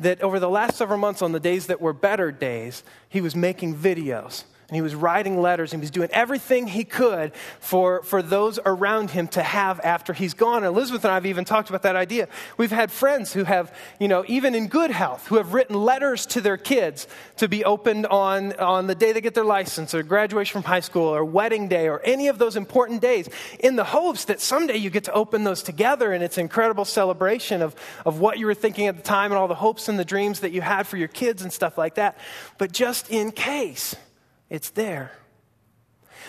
that 0.00 0.20
over 0.22 0.40
the 0.40 0.48
last 0.48 0.76
several 0.76 0.98
months, 0.98 1.22
on 1.22 1.32
the 1.32 1.40
days 1.40 1.66
that 1.66 1.80
were 1.80 1.92
better 1.92 2.32
days, 2.32 2.82
he 3.08 3.20
was 3.20 3.34
making 3.34 3.76
videos 3.76 4.44
and 4.68 4.76
he 4.76 4.80
was 4.80 4.94
writing 4.94 5.40
letters 5.40 5.72
and 5.72 5.82
he 5.82 5.84
was 5.84 5.90
doing 5.90 6.08
everything 6.12 6.66
he 6.66 6.84
could 6.84 7.32
for, 7.60 8.02
for 8.02 8.22
those 8.22 8.58
around 8.64 9.10
him 9.10 9.28
to 9.28 9.42
have 9.42 9.78
after 9.80 10.14
he's 10.14 10.32
gone. 10.32 10.64
And 10.64 10.66
Elizabeth 10.66 11.04
and 11.04 11.10
I 11.12 11.14
have 11.14 11.26
even 11.26 11.44
talked 11.44 11.68
about 11.68 11.82
that 11.82 11.96
idea. 11.96 12.28
We've 12.56 12.70
had 12.70 12.90
friends 12.90 13.32
who 13.32 13.44
have, 13.44 13.74
you 14.00 14.08
know, 14.08 14.24
even 14.26 14.54
in 14.54 14.68
good 14.68 14.90
health, 14.90 15.26
who 15.26 15.36
have 15.36 15.52
written 15.52 15.76
letters 15.76 16.24
to 16.26 16.40
their 16.40 16.56
kids 16.56 17.06
to 17.36 17.48
be 17.48 17.62
opened 17.62 18.06
on, 18.06 18.54
on 18.54 18.86
the 18.86 18.94
day 18.94 19.12
they 19.12 19.20
get 19.20 19.34
their 19.34 19.44
license 19.44 19.94
or 19.94 20.02
graduation 20.02 20.62
from 20.62 20.66
high 20.66 20.80
school 20.80 21.14
or 21.14 21.24
wedding 21.24 21.68
day 21.68 21.88
or 21.88 22.00
any 22.02 22.28
of 22.28 22.38
those 22.38 22.56
important 22.56 23.02
days 23.02 23.28
in 23.60 23.76
the 23.76 23.84
hopes 23.84 24.24
that 24.26 24.40
someday 24.40 24.76
you 24.76 24.88
get 24.88 25.04
to 25.04 25.12
open 25.12 25.44
those 25.44 25.62
together 25.62 26.12
and 26.12 26.24
it's 26.24 26.38
an 26.38 26.42
incredible 26.42 26.86
celebration 26.86 27.60
of, 27.60 27.74
of 28.06 28.18
what 28.18 28.38
you 28.38 28.46
were 28.46 28.54
thinking 28.54 28.86
at 28.86 28.96
the 28.96 29.02
time 29.02 29.30
and 29.30 29.38
all 29.38 29.48
the 29.48 29.54
hopes 29.54 29.88
and 29.88 29.98
the 29.98 30.04
dreams 30.04 30.40
that 30.40 30.52
you 30.52 30.62
had 30.62 30.86
for 30.86 30.96
your 30.96 31.08
kids 31.08 31.42
and 31.42 31.52
stuff 31.52 31.76
like 31.76 31.96
that. 31.96 32.16
But 32.56 32.72
just 32.72 33.10
in 33.10 33.30
case. 33.30 33.94
It's 34.50 34.70
there. 34.70 35.12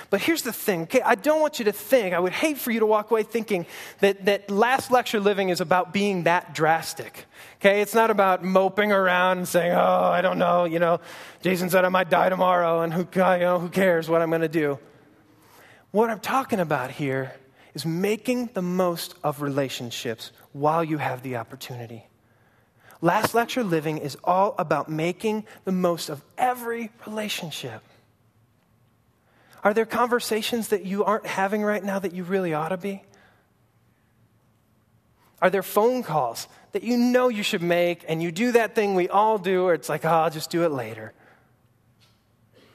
But 0.10 0.21
here's 0.21 0.41
the 0.41 0.54
thing, 0.54 0.84
okay? 0.84 1.01
I 1.01 1.15
don't 1.15 1.39
want 1.39 1.60
you 1.60 1.65
to 1.65 1.71
think, 1.71 2.13
I 2.13 2.19
would 2.19 2.34
hate 2.34 2.58
for 2.58 2.71
you 2.71 2.80
to 2.82 2.86
walk 2.86 3.12
away 3.12 3.23
thinking 3.23 3.65
that, 3.99 4.25
that 4.25 4.49
last 4.49 4.91
lecture 4.91 5.19
living 5.19 5.49
is 5.49 5.62
about 5.62 5.93
being 5.93 6.23
that 6.23 6.54
drastic. 6.54 7.25
Okay? 7.60 7.82
It's 7.82 7.95
not 7.95 8.12
about 8.12 8.43
moping 8.43 8.91
around 8.91 9.39
and 9.39 9.47
saying, 9.47 9.71
oh, 9.71 10.04
I 10.04 10.21
don't 10.21 10.38
know, 10.38 10.65
you 10.65 10.80
know, 10.80 10.99
Jason 11.41 11.69
said 11.69 11.86
I 11.86 11.89
might 11.89 12.10
die 12.10 12.30
tomorrow 12.30 12.82
and 12.82 12.93
who, 12.93 13.08
you 13.13 13.21
know, 13.39 13.60
who 13.60 13.69
cares 13.69 14.10
what 14.10 14.21
I'm 14.21 14.30
going 14.30 14.41
to 14.41 14.47
do. 14.47 14.80
What 15.91 16.10
I'm 16.10 16.19
talking 16.19 16.60
about 16.60 16.91
here 16.91 17.34
is 17.73 17.86
making 17.86 18.49
the 18.54 18.62
most 18.62 19.15
of 19.23 19.41
relationships 19.41 20.32
while 20.51 20.84
you 20.84 20.97
have 20.97 21.23
the 21.23 21.38
opportunity. 21.38 22.06
Last 23.01 23.34
lecture 23.34 23.63
living 23.63 23.97
is 23.97 24.17
all 24.23 24.56
about 24.58 24.89
making 24.89 25.45
the 25.63 25.71
most 25.71 26.10
of 26.10 26.23
every 26.38 26.91
relationship. 27.06 27.82
Are 29.65 29.73
there 29.73 29.88
conversations 29.88 30.67
that 30.67 30.86
you 30.86 31.04
aren't 31.04 31.25
having 31.25 31.63
right 31.63 31.84
now 31.84 31.97
that 31.97 32.13
you 32.13 32.23
really 32.23 32.54
ought 32.54 32.69
to 32.69 32.78
be? 32.78 33.01
Are 35.41 35.49
there 35.49 35.63
phone 35.63 36.04
calls 36.04 36.47
that 36.73 36.84
you 36.84 36.95
know 36.97 37.30
you 37.30 37.41
should 37.41 37.63
make 37.63 38.06
and 38.08 38.21
you 38.21 38.32
do 38.32 38.51
that 38.51 38.75
thing 38.75 38.93
we 38.93 39.10
all 39.10 39.39
do, 39.39 39.63
or 39.63 39.73
it's 39.73 39.89
like, 39.89 40.06
oh, 40.06 40.10
I'll 40.10 40.30
just 40.30 40.51
do 40.51 40.63
it 40.65 40.71
later? 40.71 41.13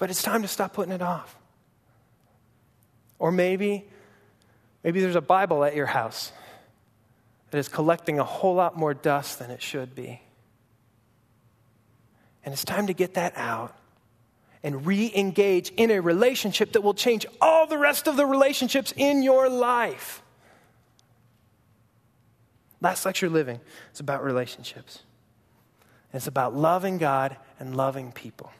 But 0.00 0.11
it's 0.11 0.20
time 0.20 0.42
to 0.42 0.48
stop 0.48 0.72
putting 0.72 0.92
it 0.92 1.00
off. 1.00 1.37
Or 3.20 3.31
maybe, 3.31 3.85
maybe 4.83 5.00
there's 5.00 5.14
a 5.14 5.20
Bible 5.20 5.62
at 5.62 5.76
your 5.76 5.87
house 5.87 6.33
that 7.53 7.59
is 7.59 7.68
collecting 7.68 8.18
a 8.18 8.24
whole 8.24 8.55
lot 8.57 8.76
more 8.76 8.94
dust 8.94 9.38
than 9.38 9.53
it 9.53 9.62
should 9.62 9.94
be. 9.94 10.20
And 12.44 12.53
it's 12.53 12.64
time 12.64 12.88
to 12.88 12.94
get 12.94 13.14
that 13.14 13.35
out 13.37 13.76
and 14.62 14.87
re 14.87 15.11
engage 15.14 15.70
in 15.77 15.90
a 15.90 16.01
relationship 16.01 16.73
that 16.73 16.83
will 16.83 16.94
change 16.94 17.27
all 17.40 17.66
the 17.66 17.79
rest 17.79 18.07
of 18.07 18.16
the 18.16 18.27
relationships 18.27 18.92
in 18.96 19.23
your 19.23 19.49
life. 19.49 20.23
Last 22.81 23.05
lecture 23.05 23.29
living 23.29 23.61
is 23.92 24.01
about 24.01 24.25
relationships. 24.25 25.03
It's 26.12 26.27
about 26.27 26.55
loving 26.55 26.99
God 26.99 27.37
and 27.59 27.77
loving 27.77 28.12
people. 28.12 28.51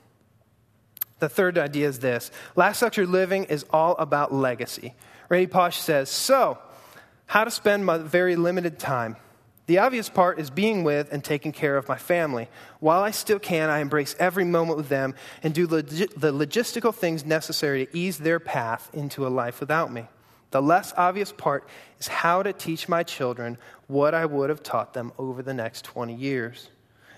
The 1.19 1.29
third 1.29 1.59
idea 1.59 1.89
is 1.89 1.99
this 1.99 2.31
last 2.57 2.81
lecture 2.83 3.07
living 3.07 3.45
is 3.45 3.65
all 3.71 3.97
about 3.97 4.33
legacy. 4.33 4.95
Randy 5.29 5.47
Pausch 5.47 5.77
says, 5.77 6.09
So, 6.09 6.59
how 7.27 7.45
to 7.45 7.51
spend 7.51 7.87
my 7.87 7.99
very 7.99 8.37
limited 8.37 8.79
time. 8.79 9.17
The 9.71 9.79
obvious 9.79 10.09
part 10.09 10.41
is 10.41 10.51
being 10.51 10.83
with 10.83 11.13
and 11.13 11.23
taking 11.23 11.53
care 11.53 11.77
of 11.77 11.87
my 11.89 11.97
family. 11.97 12.49
While 12.81 13.05
I 13.05 13.13
still 13.13 13.39
can, 13.39 13.71
I 13.71 13.79
embrace 13.79 14.17
every 14.19 14.43
moment 14.43 14.79
with 14.79 14.89
them 14.89 15.15
and 15.45 15.55
do 15.55 15.69
log- 15.69 15.87
the 15.87 16.33
logistical 16.33 16.93
things 16.93 17.25
necessary 17.25 17.87
to 17.87 17.97
ease 17.97 18.19
their 18.19 18.41
path 18.41 18.91
into 18.93 19.25
a 19.25 19.31
life 19.31 19.61
without 19.61 19.93
me. 19.93 20.09
The 20.51 20.61
less 20.61 20.93
obvious 20.97 21.31
part 21.31 21.69
is 22.01 22.09
how 22.09 22.43
to 22.43 22.53
teach 22.53 22.89
my 22.89 23.05
children 23.05 23.59
what 23.87 24.13
I 24.13 24.27
would 24.27 24.51
have 24.51 24.65
taught 24.65 24.93
them 24.93 25.13
over 25.17 25.41
the 25.41 25.55
next 25.55 25.85
20 25.85 26.17
years. 26.17 26.69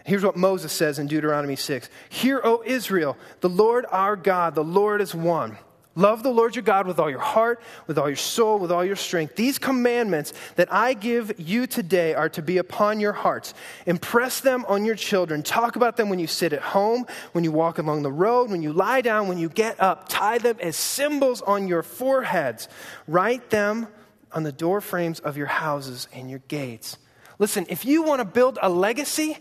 Here's 0.05 0.23
what 0.23 0.37
Moses 0.37 0.75
says 0.75 0.99
in 0.99 1.07
Deuteronomy 1.07 1.57
6 1.57 1.89
Hear, 2.11 2.39
O 2.45 2.63
Israel, 2.67 3.17
the 3.41 3.49
Lord 3.49 3.87
our 3.91 4.15
God, 4.15 4.55
the 4.55 4.63
Lord 4.63 5.01
is 5.01 5.15
one. 5.15 5.57
Love 5.95 6.23
the 6.23 6.31
Lord 6.31 6.57
your 6.57 6.63
God 6.63 6.87
with 6.87 6.99
all 6.99 7.11
your 7.11 7.19
heart, 7.19 7.61
with 7.87 7.99
all 7.99 8.09
your 8.09 8.17
soul, 8.17 8.59
with 8.59 8.73
all 8.73 8.85
your 8.85 8.97
strength. 8.97 9.37
These 9.37 9.59
commandments 9.59 10.33
that 10.57 10.73
I 10.73 10.95
give 10.95 11.35
you 11.39 11.67
today 11.67 12.15
are 12.15 12.31
to 12.31 12.41
be 12.41 12.57
upon 12.57 12.99
your 12.99 13.13
hearts. 13.13 13.53
Impress 13.85 14.41
them 14.41 14.65
on 14.69 14.87
your 14.87 14.95
children. 14.95 15.43
Talk 15.43 15.77
about 15.77 15.99
them 15.99 16.09
when 16.09 16.19
you 16.19 16.27
sit 16.27 16.55
at 16.55 16.63
home, 16.63 17.05
when 17.33 17.45
you 17.45 17.53
walk 17.53 17.79
along 17.79 18.03
the 18.03 18.13
road, 18.13 18.51
when 18.51 18.63
you 18.63 18.73
lie 18.73 19.03
down, 19.03 19.29
when 19.29 19.37
you 19.37 19.51
get 19.51 19.79
up. 19.81 20.09
Tie 20.09 20.39
them 20.39 20.57
as 20.61 20.77
symbols 20.77 21.43
on 21.43 21.69
your 21.69 21.83
foreheads. 21.83 22.69
Write 23.07 23.51
them 23.51 23.87
on 24.33 24.45
the 24.45 24.53
door 24.53 24.81
frames 24.81 25.21
of 25.21 25.37
your 25.37 25.47
houses 25.47 26.09
and 26.15 26.31
your 26.31 26.41
gates. 26.49 26.97
Listen, 27.39 27.67
if 27.69 27.85
you 27.85 28.03
want 28.03 28.21
to 28.21 28.25
build 28.25 28.59
a 28.63 28.69
legacy, 28.69 29.37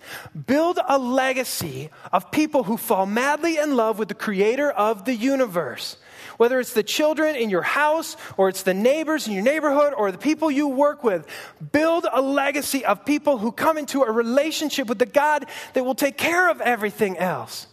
build 0.48 0.80
a 0.88 0.98
legacy 0.98 1.90
of 2.12 2.32
people 2.32 2.64
who 2.64 2.76
fall 2.76 3.06
madly 3.06 3.58
in 3.58 3.76
love 3.76 4.00
with 4.00 4.08
the 4.08 4.16
creator 4.16 4.72
of 4.72 5.06
the 5.06 5.14
universe. 5.14 5.98
Whether 6.42 6.60
it's 6.60 6.74
the 6.74 6.82
children 6.82 7.36
in 7.36 7.52
your 7.52 7.62
house, 7.62 8.18
or 8.36 8.50
it's 8.50 8.64
the 8.64 8.74
neighbors 8.74 9.28
in 9.28 9.34
your 9.34 9.44
neighborhood, 9.44 9.94
or 9.96 10.12
the 10.12 10.18
people 10.18 10.50
you 10.50 10.70
work 10.70 11.04
with, 11.04 11.28
build 11.72 12.08
a 12.12 12.20
legacy 12.20 12.84
of 12.84 13.06
people 13.06 13.38
who 13.38 13.52
come 13.52 13.78
into 13.78 14.02
a 14.02 14.12
relationship 14.12 14.88
with 14.88 14.98
the 14.98 15.06
God 15.06 15.46
that 15.76 15.86
will 15.86 15.94
take 15.94 16.18
care 16.18 16.50
of 16.50 16.60
everything 16.60 17.16
else. 17.16 17.68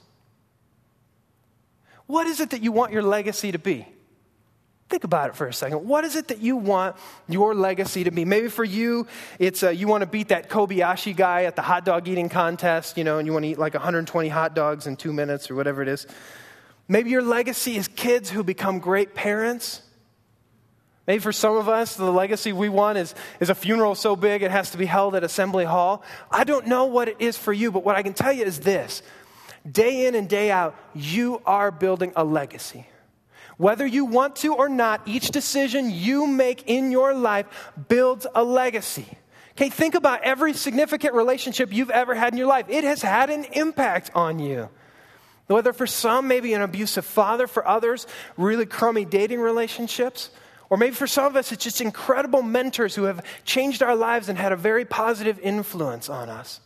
What 2.09 2.27
is 2.27 2.41
it 2.41 2.51
that 2.51 2.63
you 2.63 2.71
want 2.71 2.93
your 2.93 3.01
legacy 3.01 3.53
to 3.53 3.59
be? 3.59 3.89
Think 4.91 5.05
about 5.05 5.31
it 5.31 5.37
for 5.37 5.47
a 5.47 5.53
second. 5.55 5.89
What 5.89 6.05
is 6.05 6.15
it 6.15 6.29
that 6.29 6.41
you 6.41 6.55
want 6.55 6.95
your 7.27 7.55
legacy 7.55 8.05
to 8.05 8.11
be? 8.11 8.27
Maybe 8.27 8.49
for 8.49 8.65
you, 8.65 9.07
it's 9.39 9.63
uh, 9.63 9.71
you 9.71 9.89
want 9.89 10.03
to 10.03 10.07
beat 10.07 10.29
that 10.29 10.51
Kobayashi 10.51 11.17
guy 11.17 11.45
at 11.45 11.57
the 11.57 11.63
hot 11.63 11.87
dog 11.87 12.07
eating 12.07 12.29
contest, 12.29 12.99
you 12.99 13.05
know, 13.05 13.17
and 13.17 13.27
you 13.27 13.33
want 13.33 13.47
to 13.47 13.49
eat 13.49 13.59
like 13.59 13.73
120 13.73 14.29
hot 14.29 14.55
dogs 14.55 14.87
in 14.87 14.97
two 14.97 15.15
minutes 15.15 15.51
or 15.51 15.55
whatever 15.55 15.81
it 15.81 15.89
is. 15.89 16.07
Maybe 16.89 17.11
your 17.11 17.23
legacy 17.23 17.77
is 17.77 17.87
kids 17.87 18.31
who 18.31 18.43
become 18.43 18.79
great 18.79 19.15
parents. 19.15 19.83
Maybe 21.07 21.21
for 21.21 21.33
some 21.33 21.57
of 21.57 21.69
us, 21.69 21.97
the 21.97 22.11
legacy 22.11 22.53
we 22.53 22.69
want 22.69 22.99
is, 22.99 23.15
is 23.41 23.51
a 23.51 23.55
funeral 23.55 23.95
so 23.95 24.17
big 24.17 24.43
it 24.43 24.51
has 24.51 24.71
to 24.71 24.79
be 24.79 24.87
held 24.87 25.15
at 25.15 25.23
Assembly 25.23 25.65
Hall. 25.65 26.03
I 26.31 26.45
don't 26.45 26.67
know 26.67 26.87
what 26.87 27.09
it 27.09 27.17
is 27.19 27.37
for 27.37 27.53
you, 27.53 27.71
but 27.71 27.85
what 27.85 27.97
I 27.97 28.03
can 28.03 28.15
tell 28.15 28.33
you 28.33 28.45
is 28.45 28.61
this 28.61 29.03
day 29.71 30.07
in 30.07 30.15
and 30.15 30.29
day 30.29 30.51
out, 30.51 30.77
you 30.95 31.43
are 31.45 31.71
building 31.71 32.13
a 32.17 32.25
legacy. 32.25 32.87
Whether 33.59 33.87
you 33.87 34.05
want 34.05 34.37
to 34.37 34.55
or 34.55 34.69
not, 34.69 35.03
each 35.07 35.31
decision 35.31 35.91
you 35.91 36.27
make 36.27 36.65
in 36.67 36.93
your 36.93 37.13
life 37.13 37.47
builds 37.89 38.27
a 38.35 38.45
legacy. 38.45 39.07
Okay, 39.53 39.69
think 39.69 39.95
about 39.95 40.23
every 40.23 40.53
significant 40.53 41.15
relationship 41.15 41.73
you've 41.73 41.91
ever 41.91 42.15
had 42.15 42.33
in 42.33 42.39
your 42.39 42.47
life. 42.47 42.67
It 42.69 42.85
has 42.85 43.03
had 43.03 43.31
an 43.31 43.45
impact 43.53 44.13
on 44.15 44.39
you. 44.39 44.69
Whether 45.49 45.73
for 45.73 45.87
some, 45.87 46.29
maybe 46.29 46.55
an 46.55 46.63
abusive 46.63 47.05
father, 47.05 47.47
for 47.47 47.67
others, 47.67 48.07
really 48.37 48.67
crummy 48.67 49.05
dating 49.05 49.41
relationships. 49.41 50.31
Or 50.71 50.77
maybe 50.77 50.95
for 50.95 51.07
some 51.07 51.25
of 51.25 51.37
us, 51.37 51.51
it's 51.51 51.65
just 51.65 51.81
incredible 51.81 52.43
mentors 52.43 52.95
who 52.95 53.05
have 53.05 53.25
changed 53.45 53.83
our 53.83 53.97
lives 53.97 54.29
and 54.29 54.39
had 54.39 54.53
a 54.53 54.57
very 54.57 54.85
positive 54.85 55.39
influence 55.41 56.09
on 56.11 56.29
us. 56.29 56.61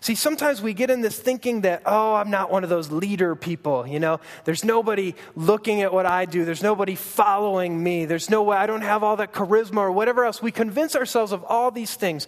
See, 0.00 0.16
sometimes 0.16 0.60
we 0.60 0.74
get 0.74 0.90
in 0.90 1.00
this 1.00 1.16
thinking 1.16 1.60
that, 1.60 1.82
oh, 1.86 2.14
I'm 2.14 2.30
not 2.30 2.50
one 2.50 2.64
of 2.64 2.70
those 2.70 2.90
leader 2.90 3.36
people, 3.36 3.86
you 3.86 4.00
know. 4.00 4.18
There's 4.44 4.64
nobody 4.64 5.14
looking 5.36 5.82
at 5.82 5.92
what 5.92 6.06
I 6.06 6.24
do. 6.24 6.44
There's 6.44 6.62
nobody 6.62 6.96
following 6.96 7.80
me. 7.80 8.04
There's 8.04 8.28
no 8.28 8.42
way 8.42 8.56
I 8.56 8.66
don't 8.66 8.82
have 8.82 9.04
all 9.04 9.16
that 9.16 9.32
charisma 9.32 9.76
or 9.76 9.92
whatever 9.92 10.24
else. 10.24 10.42
We 10.42 10.50
convince 10.50 10.96
ourselves 10.96 11.30
of 11.30 11.44
all 11.44 11.70
these 11.70 11.94
things. 11.94 12.26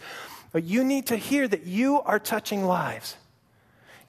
But 0.52 0.62
you 0.62 0.84
need 0.84 1.06
to 1.06 1.16
hear 1.16 1.48
that 1.48 1.66
you 1.66 2.00
are 2.02 2.20
touching 2.20 2.64
lives. 2.64 3.16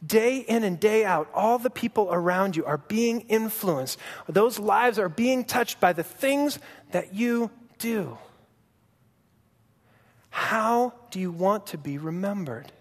Day 0.05 0.39
in 0.39 0.63
and 0.63 0.79
day 0.79 1.05
out, 1.05 1.29
all 1.34 1.60
the 1.60 1.69
people 1.69 2.10
around 2.12 2.55
you 2.55 2.65
are 2.65 2.77
being 2.77 3.21
influenced. 3.21 3.99
Those 4.27 4.60
lives 4.60 4.99
are 4.99 5.10
being 5.10 5.45
touched 5.45 5.79
by 5.79 5.93
the 5.93 6.03
things 6.03 6.60
that 6.91 7.13
you 7.13 7.51
do. 7.79 8.17
How 10.29 10.93
do 11.12 11.19
you 11.19 11.31
want 11.31 11.67
to 11.67 11.77
be 11.77 11.97
remembered? 11.97 12.71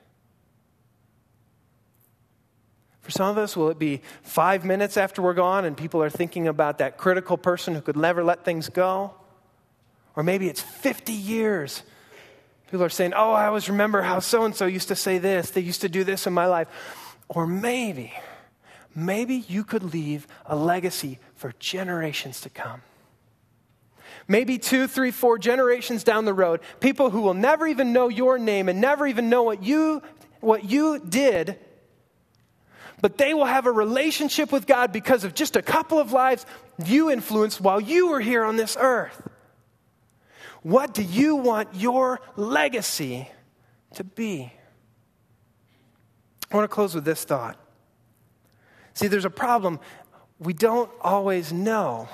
For 3.04 3.10
some 3.10 3.28
of 3.28 3.36
us, 3.36 3.54
will 3.54 3.68
it 3.68 3.78
be 3.78 4.00
five 4.22 4.64
minutes 4.64 4.96
after 4.96 5.20
we're 5.20 5.34
gone 5.34 5.66
and 5.66 5.76
people 5.76 6.02
are 6.02 6.10
thinking 6.10 6.48
about 6.48 6.78
that 6.78 6.96
critical 6.96 7.36
person 7.36 7.74
who 7.74 7.82
could 7.82 7.96
never 7.96 8.24
let 8.24 8.44
things 8.44 8.70
go? 8.70 9.12
Or 10.16 10.22
maybe 10.22 10.48
it's 10.48 10.62
50 10.62 11.12
years. 11.12 11.82
People 12.66 12.82
are 12.82 12.88
saying, 12.90 13.12
Oh, 13.14 13.30
I 13.30 13.46
always 13.46 13.68
remember 13.68 14.00
how 14.00 14.20
so 14.20 14.44
and 14.44 14.54
so 14.54 14.66
used 14.66 14.88
to 14.88 14.96
say 14.96 15.18
this. 15.18 15.50
They 15.50 15.60
used 15.60 15.82
to 15.82 15.88
do 15.88 16.02
this 16.02 16.26
in 16.26 16.32
my 16.32 16.46
life. 16.46 16.66
Or 17.34 17.46
maybe, 17.46 18.12
maybe 18.94 19.44
you 19.48 19.64
could 19.64 19.82
leave 19.82 20.26
a 20.46 20.56
legacy 20.56 21.18
for 21.34 21.52
generations 21.58 22.40
to 22.42 22.50
come. 22.50 22.82
Maybe 24.28 24.58
two, 24.58 24.86
three, 24.86 25.10
four 25.10 25.38
generations 25.38 26.04
down 26.04 26.24
the 26.24 26.32
road, 26.32 26.60
people 26.80 27.10
who 27.10 27.20
will 27.20 27.34
never 27.34 27.66
even 27.66 27.92
know 27.92 28.08
your 28.08 28.38
name 28.38 28.68
and 28.68 28.80
never 28.80 29.06
even 29.06 29.28
know 29.28 29.42
what 29.42 29.62
you, 29.62 30.02
what 30.40 30.64
you 30.70 30.98
did 30.98 31.58
but 33.04 33.18
they 33.18 33.34
will 33.34 33.44
have 33.44 33.66
a 33.66 33.70
relationship 33.70 34.50
with 34.50 34.66
God 34.66 34.90
because 34.90 35.24
of 35.24 35.34
just 35.34 35.56
a 35.56 35.60
couple 35.60 35.98
of 35.98 36.12
lives 36.12 36.46
you 36.86 37.10
influenced 37.10 37.60
while 37.60 37.78
you 37.78 38.08
were 38.08 38.20
here 38.20 38.42
on 38.44 38.56
this 38.56 38.78
earth. 38.80 39.28
What 40.62 40.94
do 40.94 41.02
you 41.02 41.36
want 41.36 41.74
your 41.74 42.18
legacy 42.34 43.28
to 43.96 44.04
be? 44.04 44.54
I 46.50 46.56
want 46.56 46.70
to 46.70 46.74
close 46.74 46.94
with 46.94 47.04
this 47.04 47.24
thought. 47.24 47.58
See, 48.94 49.08
there's 49.08 49.24
a 49.24 49.30
problem. 49.30 49.80
We 50.38 50.52
don't 50.52 50.90
always 51.00 51.52
know. 51.52 52.08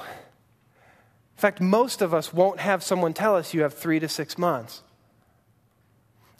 In 1.36 1.40
fact, 1.40 1.60
most 1.60 2.02
of 2.02 2.12
us 2.12 2.32
won't 2.32 2.60
have 2.60 2.82
someone 2.82 3.14
tell 3.14 3.36
us 3.36 3.54
you 3.54 3.62
have 3.62 3.74
three 3.74 3.98
to 3.98 4.08
six 4.08 4.36
months. 4.36 4.82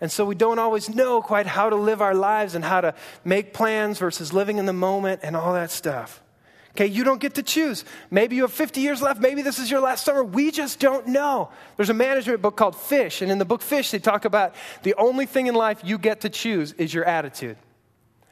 And 0.00 0.10
so 0.10 0.24
we 0.24 0.34
don't 0.34 0.58
always 0.58 0.88
know 0.88 1.20
quite 1.20 1.46
how 1.46 1.68
to 1.68 1.76
live 1.76 2.00
our 2.00 2.14
lives 2.14 2.54
and 2.54 2.64
how 2.64 2.80
to 2.80 2.94
make 3.24 3.52
plans 3.52 3.98
versus 3.98 4.32
living 4.32 4.58
in 4.58 4.66
the 4.66 4.72
moment 4.72 5.20
and 5.22 5.36
all 5.36 5.52
that 5.52 5.70
stuff. 5.70 6.22
Okay, 6.70 6.86
you 6.86 7.04
don't 7.04 7.20
get 7.20 7.34
to 7.34 7.42
choose. 7.42 7.84
Maybe 8.10 8.36
you 8.36 8.42
have 8.42 8.52
50 8.52 8.80
years 8.80 9.02
left. 9.02 9.20
Maybe 9.20 9.42
this 9.42 9.58
is 9.58 9.70
your 9.70 9.80
last 9.80 10.04
summer. 10.04 10.22
We 10.22 10.50
just 10.50 10.78
don't 10.78 11.08
know. 11.08 11.50
There's 11.76 11.90
a 11.90 11.94
management 11.94 12.40
book 12.40 12.56
called 12.56 12.76
Fish, 12.76 13.22
and 13.22 13.30
in 13.30 13.38
the 13.38 13.44
book 13.44 13.60
Fish, 13.60 13.90
they 13.90 13.98
talk 13.98 14.24
about 14.24 14.54
the 14.84 14.94
only 14.94 15.26
thing 15.26 15.48
in 15.48 15.54
life 15.54 15.80
you 15.82 15.98
get 15.98 16.20
to 16.20 16.28
choose 16.28 16.72
is 16.74 16.94
your 16.94 17.04
attitude. 17.04 17.56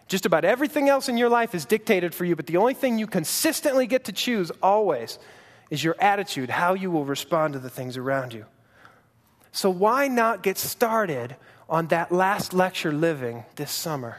Just 0.08 0.26
about 0.26 0.44
everything 0.44 0.88
else 0.88 1.08
in 1.08 1.16
your 1.16 1.28
life 1.28 1.54
is 1.54 1.64
dictated 1.64 2.14
for 2.14 2.24
you, 2.24 2.34
but 2.34 2.46
the 2.46 2.56
only 2.56 2.74
thing 2.74 2.98
you 2.98 3.06
consistently 3.06 3.86
get 3.86 4.04
to 4.04 4.12
choose 4.12 4.50
always 4.62 5.18
is 5.70 5.84
your 5.84 5.96
attitude, 6.00 6.48
how 6.50 6.74
you 6.74 6.90
will 6.90 7.04
respond 7.04 7.52
to 7.52 7.58
the 7.58 7.70
things 7.70 7.96
around 7.96 8.32
you. 8.32 8.46
So, 9.52 9.68
why 9.68 10.08
not 10.08 10.42
get 10.42 10.56
started 10.56 11.36
on 11.68 11.88
that 11.88 12.10
last 12.10 12.54
lecture 12.54 12.92
living 12.92 13.44
this 13.56 13.70
summer. 13.70 14.18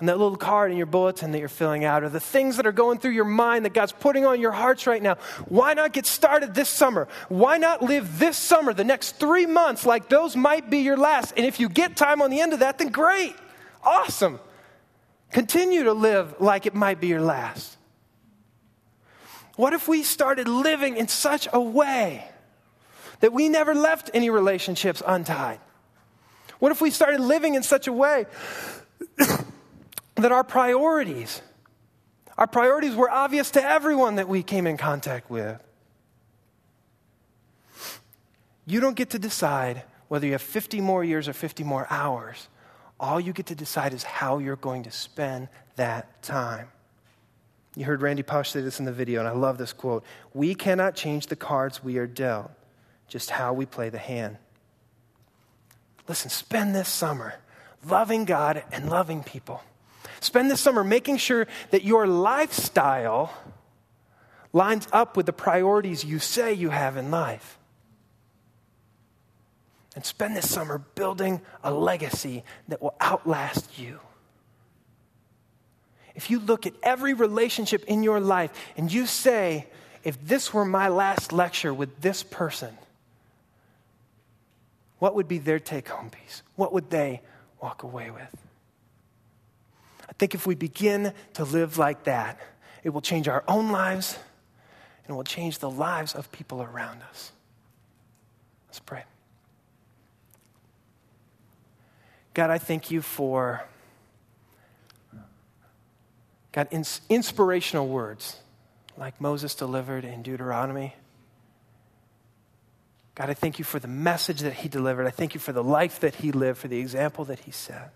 On 0.00 0.06
that 0.06 0.18
little 0.18 0.36
card 0.36 0.70
in 0.70 0.76
your 0.76 0.86
bulletin 0.86 1.32
that 1.32 1.40
you're 1.40 1.48
filling 1.48 1.84
out, 1.84 2.04
or 2.04 2.08
the 2.08 2.20
things 2.20 2.56
that 2.56 2.66
are 2.66 2.72
going 2.72 2.98
through 2.98 3.12
your 3.12 3.24
mind 3.24 3.64
that 3.64 3.74
God's 3.74 3.92
putting 3.92 4.24
on 4.24 4.40
your 4.40 4.52
hearts 4.52 4.86
right 4.86 5.02
now. 5.02 5.16
Why 5.46 5.74
not 5.74 5.92
get 5.92 6.06
started 6.06 6.54
this 6.54 6.68
summer? 6.68 7.08
Why 7.28 7.58
not 7.58 7.82
live 7.82 8.18
this 8.18 8.36
summer, 8.36 8.72
the 8.72 8.84
next 8.84 9.18
three 9.18 9.46
months, 9.46 9.84
like 9.84 10.08
those 10.08 10.36
might 10.36 10.70
be 10.70 10.78
your 10.78 10.96
last? 10.96 11.34
And 11.36 11.44
if 11.44 11.58
you 11.58 11.68
get 11.68 11.96
time 11.96 12.22
on 12.22 12.30
the 12.30 12.40
end 12.40 12.52
of 12.52 12.60
that, 12.60 12.78
then 12.78 12.90
great. 12.90 13.34
Awesome. 13.82 14.40
Continue 15.32 15.84
to 15.84 15.92
live 15.92 16.40
like 16.40 16.66
it 16.66 16.74
might 16.74 17.00
be 17.00 17.08
your 17.08 17.20
last. 17.20 17.76
What 19.56 19.72
if 19.72 19.88
we 19.88 20.02
started 20.02 20.48
living 20.48 20.96
in 20.96 21.08
such 21.08 21.48
a 21.52 21.60
way 21.60 22.24
that 23.20 23.32
we 23.32 23.48
never 23.48 23.74
left 23.74 24.10
any 24.14 24.30
relationships 24.30 25.02
untied? 25.04 25.58
What 26.58 26.72
if 26.72 26.80
we 26.80 26.90
started 26.90 27.20
living 27.20 27.54
in 27.54 27.62
such 27.62 27.86
a 27.86 27.92
way 27.92 28.26
that 30.16 30.32
our 30.32 30.44
priorities, 30.44 31.42
our 32.36 32.46
priorities 32.46 32.94
were 32.94 33.10
obvious 33.10 33.50
to 33.52 33.64
everyone 33.64 34.16
that 34.16 34.28
we 34.28 34.42
came 34.42 34.66
in 34.66 34.76
contact 34.76 35.30
with? 35.30 35.60
You 38.66 38.80
don't 38.80 38.96
get 38.96 39.10
to 39.10 39.18
decide 39.18 39.82
whether 40.08 40.26
you 40.26 40.32
have 40.32 40.42
50 40.42 40.80
more 40.80 41.02
years 41.02 41.26
or 41.26 41.32
50 41.32 41.64
more 41.64 41.86
hours. 41.90 42.48
All 43.00 43.20
you 43.20 43.32
get 43.32 43.46
to 43.46 43.54
decide 43.54 43.94
is 43.94 44.02
how 44.02 44.38
you're 44.38 44.56
going 44.56 44.84
to 44.84 44.90
spend 44.90 45.48
that 45.76 46.22
time. 46.22 46.68
You 47.76 47.84
heard 47.84 48.02
Randy 48.02 48.24
Pausch 48.24 48.50
say 48.50 48.60
this 48.60 48.80
in 48.80 48.86
the 48.86 48.92
video, 48.92 49.20
and 49.20 49.28
I 49.28 49.32
love 49.32 49.58
this 49.58 49.72
quote 49.72 50.04
We 50.34 50.54
cannot 50.54 50.96
change 50.96 51.26
the 51.26 51.36
cards 51.36 51.82
we 51.82 51.98
are 51.98 52.06
dealt, 52.06 52.50
just 53.06 53.30
how 53.30 53.52
we 53.52 53.66
play 53.66 53.88
the 53.88 53.98
hand. 53.98 54.36
listen, 56.08 56.30
spend 56.30 56.74
this 56.74 56.88
summer 56.88 57.34
loving 57.86 58.24
God 58.24 58.64
and 58.72 58.88
loving 58.88 59.22
people. 59.22 59.62
Spend 60.20 60.50
this 60.50 60.60
summer 60.60 60.82
making 60.82 61.18
sure 61.18 61.46
that 61.70 61.84
your 61.84 62.06
lifestyle 62.06 63.32
lines 64.52 64.88
up 64.92 65.16
with 65.16 65.26
the 65.26 65.32
priorities 65.32 66.04
you 66.04 66.18
say 66.18 66.52
you 66.52 66.70
have 66.70 66.96
in 66.96 67.10
life. 67.10 67.57
And 69.98 70.06
spend 70.06 70.36
this 70.36 70.48
summer 70.48 70.78
building 70.78 71.40
a 71.64 71.74
legacy 71.74 72.44
that 72.68 72.80
will 72.80 72.94
outlast 73.00 73.80
you. 73.80 73.98
If 76.14 76.30
you 76.30 76.38
look 76.38 76.66
at 76.66 76.74
every 76.84 77.14
relationship 77.14 77.82
in 77.86 78.04
your 78.04 78.20
life 78.20 78.52
and 78.76 78.92
you 78.92 79.06
say, 79.06 79.66
if 80.04 80.24
this 80.24 80.54
were 80.54 80.64
my 80.64 80.86
last 80.86 81.32
lecture 81.32 81.74
with 81.74 82.00
this 82.00 82.22
person, 82.22 82.78
what 85.00 85.16
would 85.16 85.26
be 85.26 85.38
their 85.38 85.58
take 85.58 85.88
home 85.88 86.10
piece? 86.10 86.44
What 86.54 86.72
would 86.72 86.90
they 86.90 87.20
walk 87.60 87.82
away 87.82 88.12
with? 88.12 88.36
I 90.08 90.12
think 90.12 90.32
if 90.32 90.46
we 90.46 90.54
begin 90.54 91.12
to 91.34 91.44
live 91.44 91.76
like 91.76 92.04
that, 92.04 92.38
it 92.84 92.90
will 92.90 93.00
change 93.00 93.26
our 93.26 93.42
own 93.48 93.72
lives 93.72 94.16
and 95.08 95.16
will 95.16 95.24
change 95.24 95.58
the 95.58 95.68
lives 95.68 96.14
of 96.14 96.30
people 96.30 96.62
around 96.62 97.02
us. 97.10 97.32
Let's 98.68 98.78
pray. 98.78 99.02
God, 102.34 102.50
I 102.50 102.58
thank 102.58 102.90
you 102.90 103.02
for 103.02 103.64
God 106.52 106.68
ins- 106.70 107.00
inspirational 107.08 107.88
words 107.88 108.38
like 108.96 109.20
Moses 109.20 109.54
delivered 109.54 110.04
in 110.04 110.22
Deuteronomy. 110.22 110.94
God, 113.14 113.30
I 113.30 113.34
thank 113.34 113.58
you 113.58 113.64
for 113.64 113.78
the 113.78 113.88
message 113.88 114.40
that 114.40 114.54
he 114.54 114.68
delivered. 114.68 115.06
I 115.06 115.10
thank 115.10 115.34
you 115.34 115.40
for 115.40 115.52
the 115.52 115.62
life 115.62 116.00
that 116.00 116.16
he 116.16 116.32
lived, 116.32 116.58
for 116.58 116.68
the 116.68 116.78
example 116.78 117.24
that 117.26 117.40
he 117.40 117.50
set. 117.50 117.92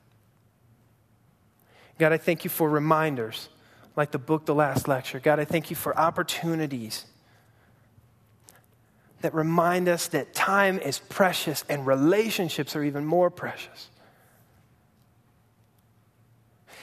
God, 1.98 2.12
I 2.12 2.18
thank 2.18 2.44
you 2.44 2.50
for 2.50 2.68
reminders 2.68 3.48
like 3.94 4.10
the 4.10 4.18
book, 4.18 4.46
The 4.46 4.54
Last 4.54 4.88
Lecture. 4.88 5.20
God, 5.20 5.38
I 5.38 5.44
thank 5.44 5.70
you 5.70 5.76
for 5.76 5.96
opportunities 5.96 7.06
that 9.20 9.32
remind 9.34 9.88
us 9.88 10.08
that 10.08 10.34
time 10.34 10.78
is 10.80 10.98
precious 10.98 11.64
and 11.68 11.86
relationships 11.86 12.74
are 12.74 12.82
even 12.82 13.04
more 13.04 13.30
precious. 13.30 13.88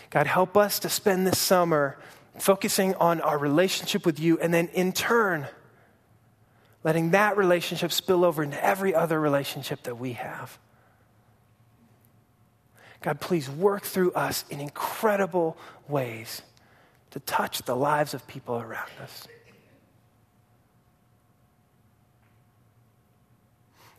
God, 0.09 0.27
help 0.27 0.57
us 0.57 0.79
to 0.79 0.89
spend 0.89 1.27
this 1.27 1.37
summer 1.37 1.97
focusing 2.37 2.95
on 2.95 3.21
our 3.21 3.37
relationship 3.37 4.05
with 4.05 4.19
you 4.19 4.39
and 4.39 4.53
then 4.53 4.67
in 4.69 4.91
turn, 4.91 5.47
letting 6.83 7.11
that 7.11 7.37
relationship 7.37 7.91
spill 7.91 8.25
over 8.25 8.41
into 8.41 8.63
every 8.63 8.95
other 8.95 9.19
relationship 9.19 9.83
that 9.83 9.97
we 9.97 10.13
have. 10.13 10.57
God, 13.01 13.21
please 13.21 13.49
work 13.49 13.83
through 13.83 14.11
us 14.13 14.43
in 14.49 14.59
incredible 14.59 15.57
ways 15.87 16.41
to 17.11 17.19
touch 17.19 17.61
the 17.63 17.75
lives 17.75 18.13
of 18.13 18.27
people 18.27 18.55
around 18.59 18.89
us. 19.01 19.27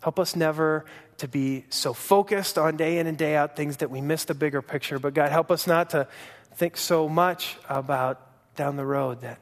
Help 0.01 0.19
us 0.19 0.35
never 0.35 0.85
to 1.21 1.29
be 1.29 1.67
so 1.69 1.93
focused 1.93 2.57
on 2.57 2.79
day 2.79 2.99
in 2.99 3.07
and 3.07 3.19
day 3.19 3.37
out 3.37 3.55
things 3.55 3.77
that 3.79 3.91
we 3.91 4.01
miss 4.01 4.25
the 4.25 4.33
bigger 4.33 4.63
picture. 4.63 4.99
But 4.99 5.13
God, 5.13 5.31
help 5.31 5.51
us 5.51 5.67
not 5.67 5.91
to 5.91 6.09
think 6.55 6.79
so 6.79 7.11
much 7.11 7.59
about 7.69 8.21
down 8.57 8.77
the 8.77 8.87
road 8.87 9.21
that, 9.21 9.39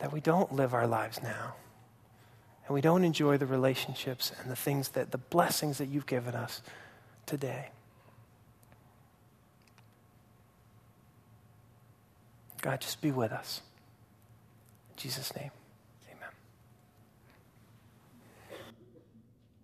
that 0.00 0.14
we 0.14 0.20
don't 0.20 0.50
live 0.54 0.72
our 0.72 0.86
lives 0.86 1.22
now. 1.22 1.54
And 2.66 2.74
we 2.74 2.80
don't 2.80 3.04
enjoy 3.04 3.36
the 3.36 3.44
relationships 3.44 4.32
and 4.40 4.50
the 4.50 4.56
things 4.56 4.88
that, 4.90 5.10
the 5.10 5.18
blessings 5.18 5.76
that 5.76 5.88
you've 5.88 6.06
given 6.06 6.34
us 6.34 6.62
today. 7.26 7.68
God, 12.62 12.80
just 12.80 13.02
be 13.02 13.10
with 13.10 13.30
us. 13.30 13.60
In 14.92 14.96
Jesus' 14.96 15.36
name. 15.36 15.50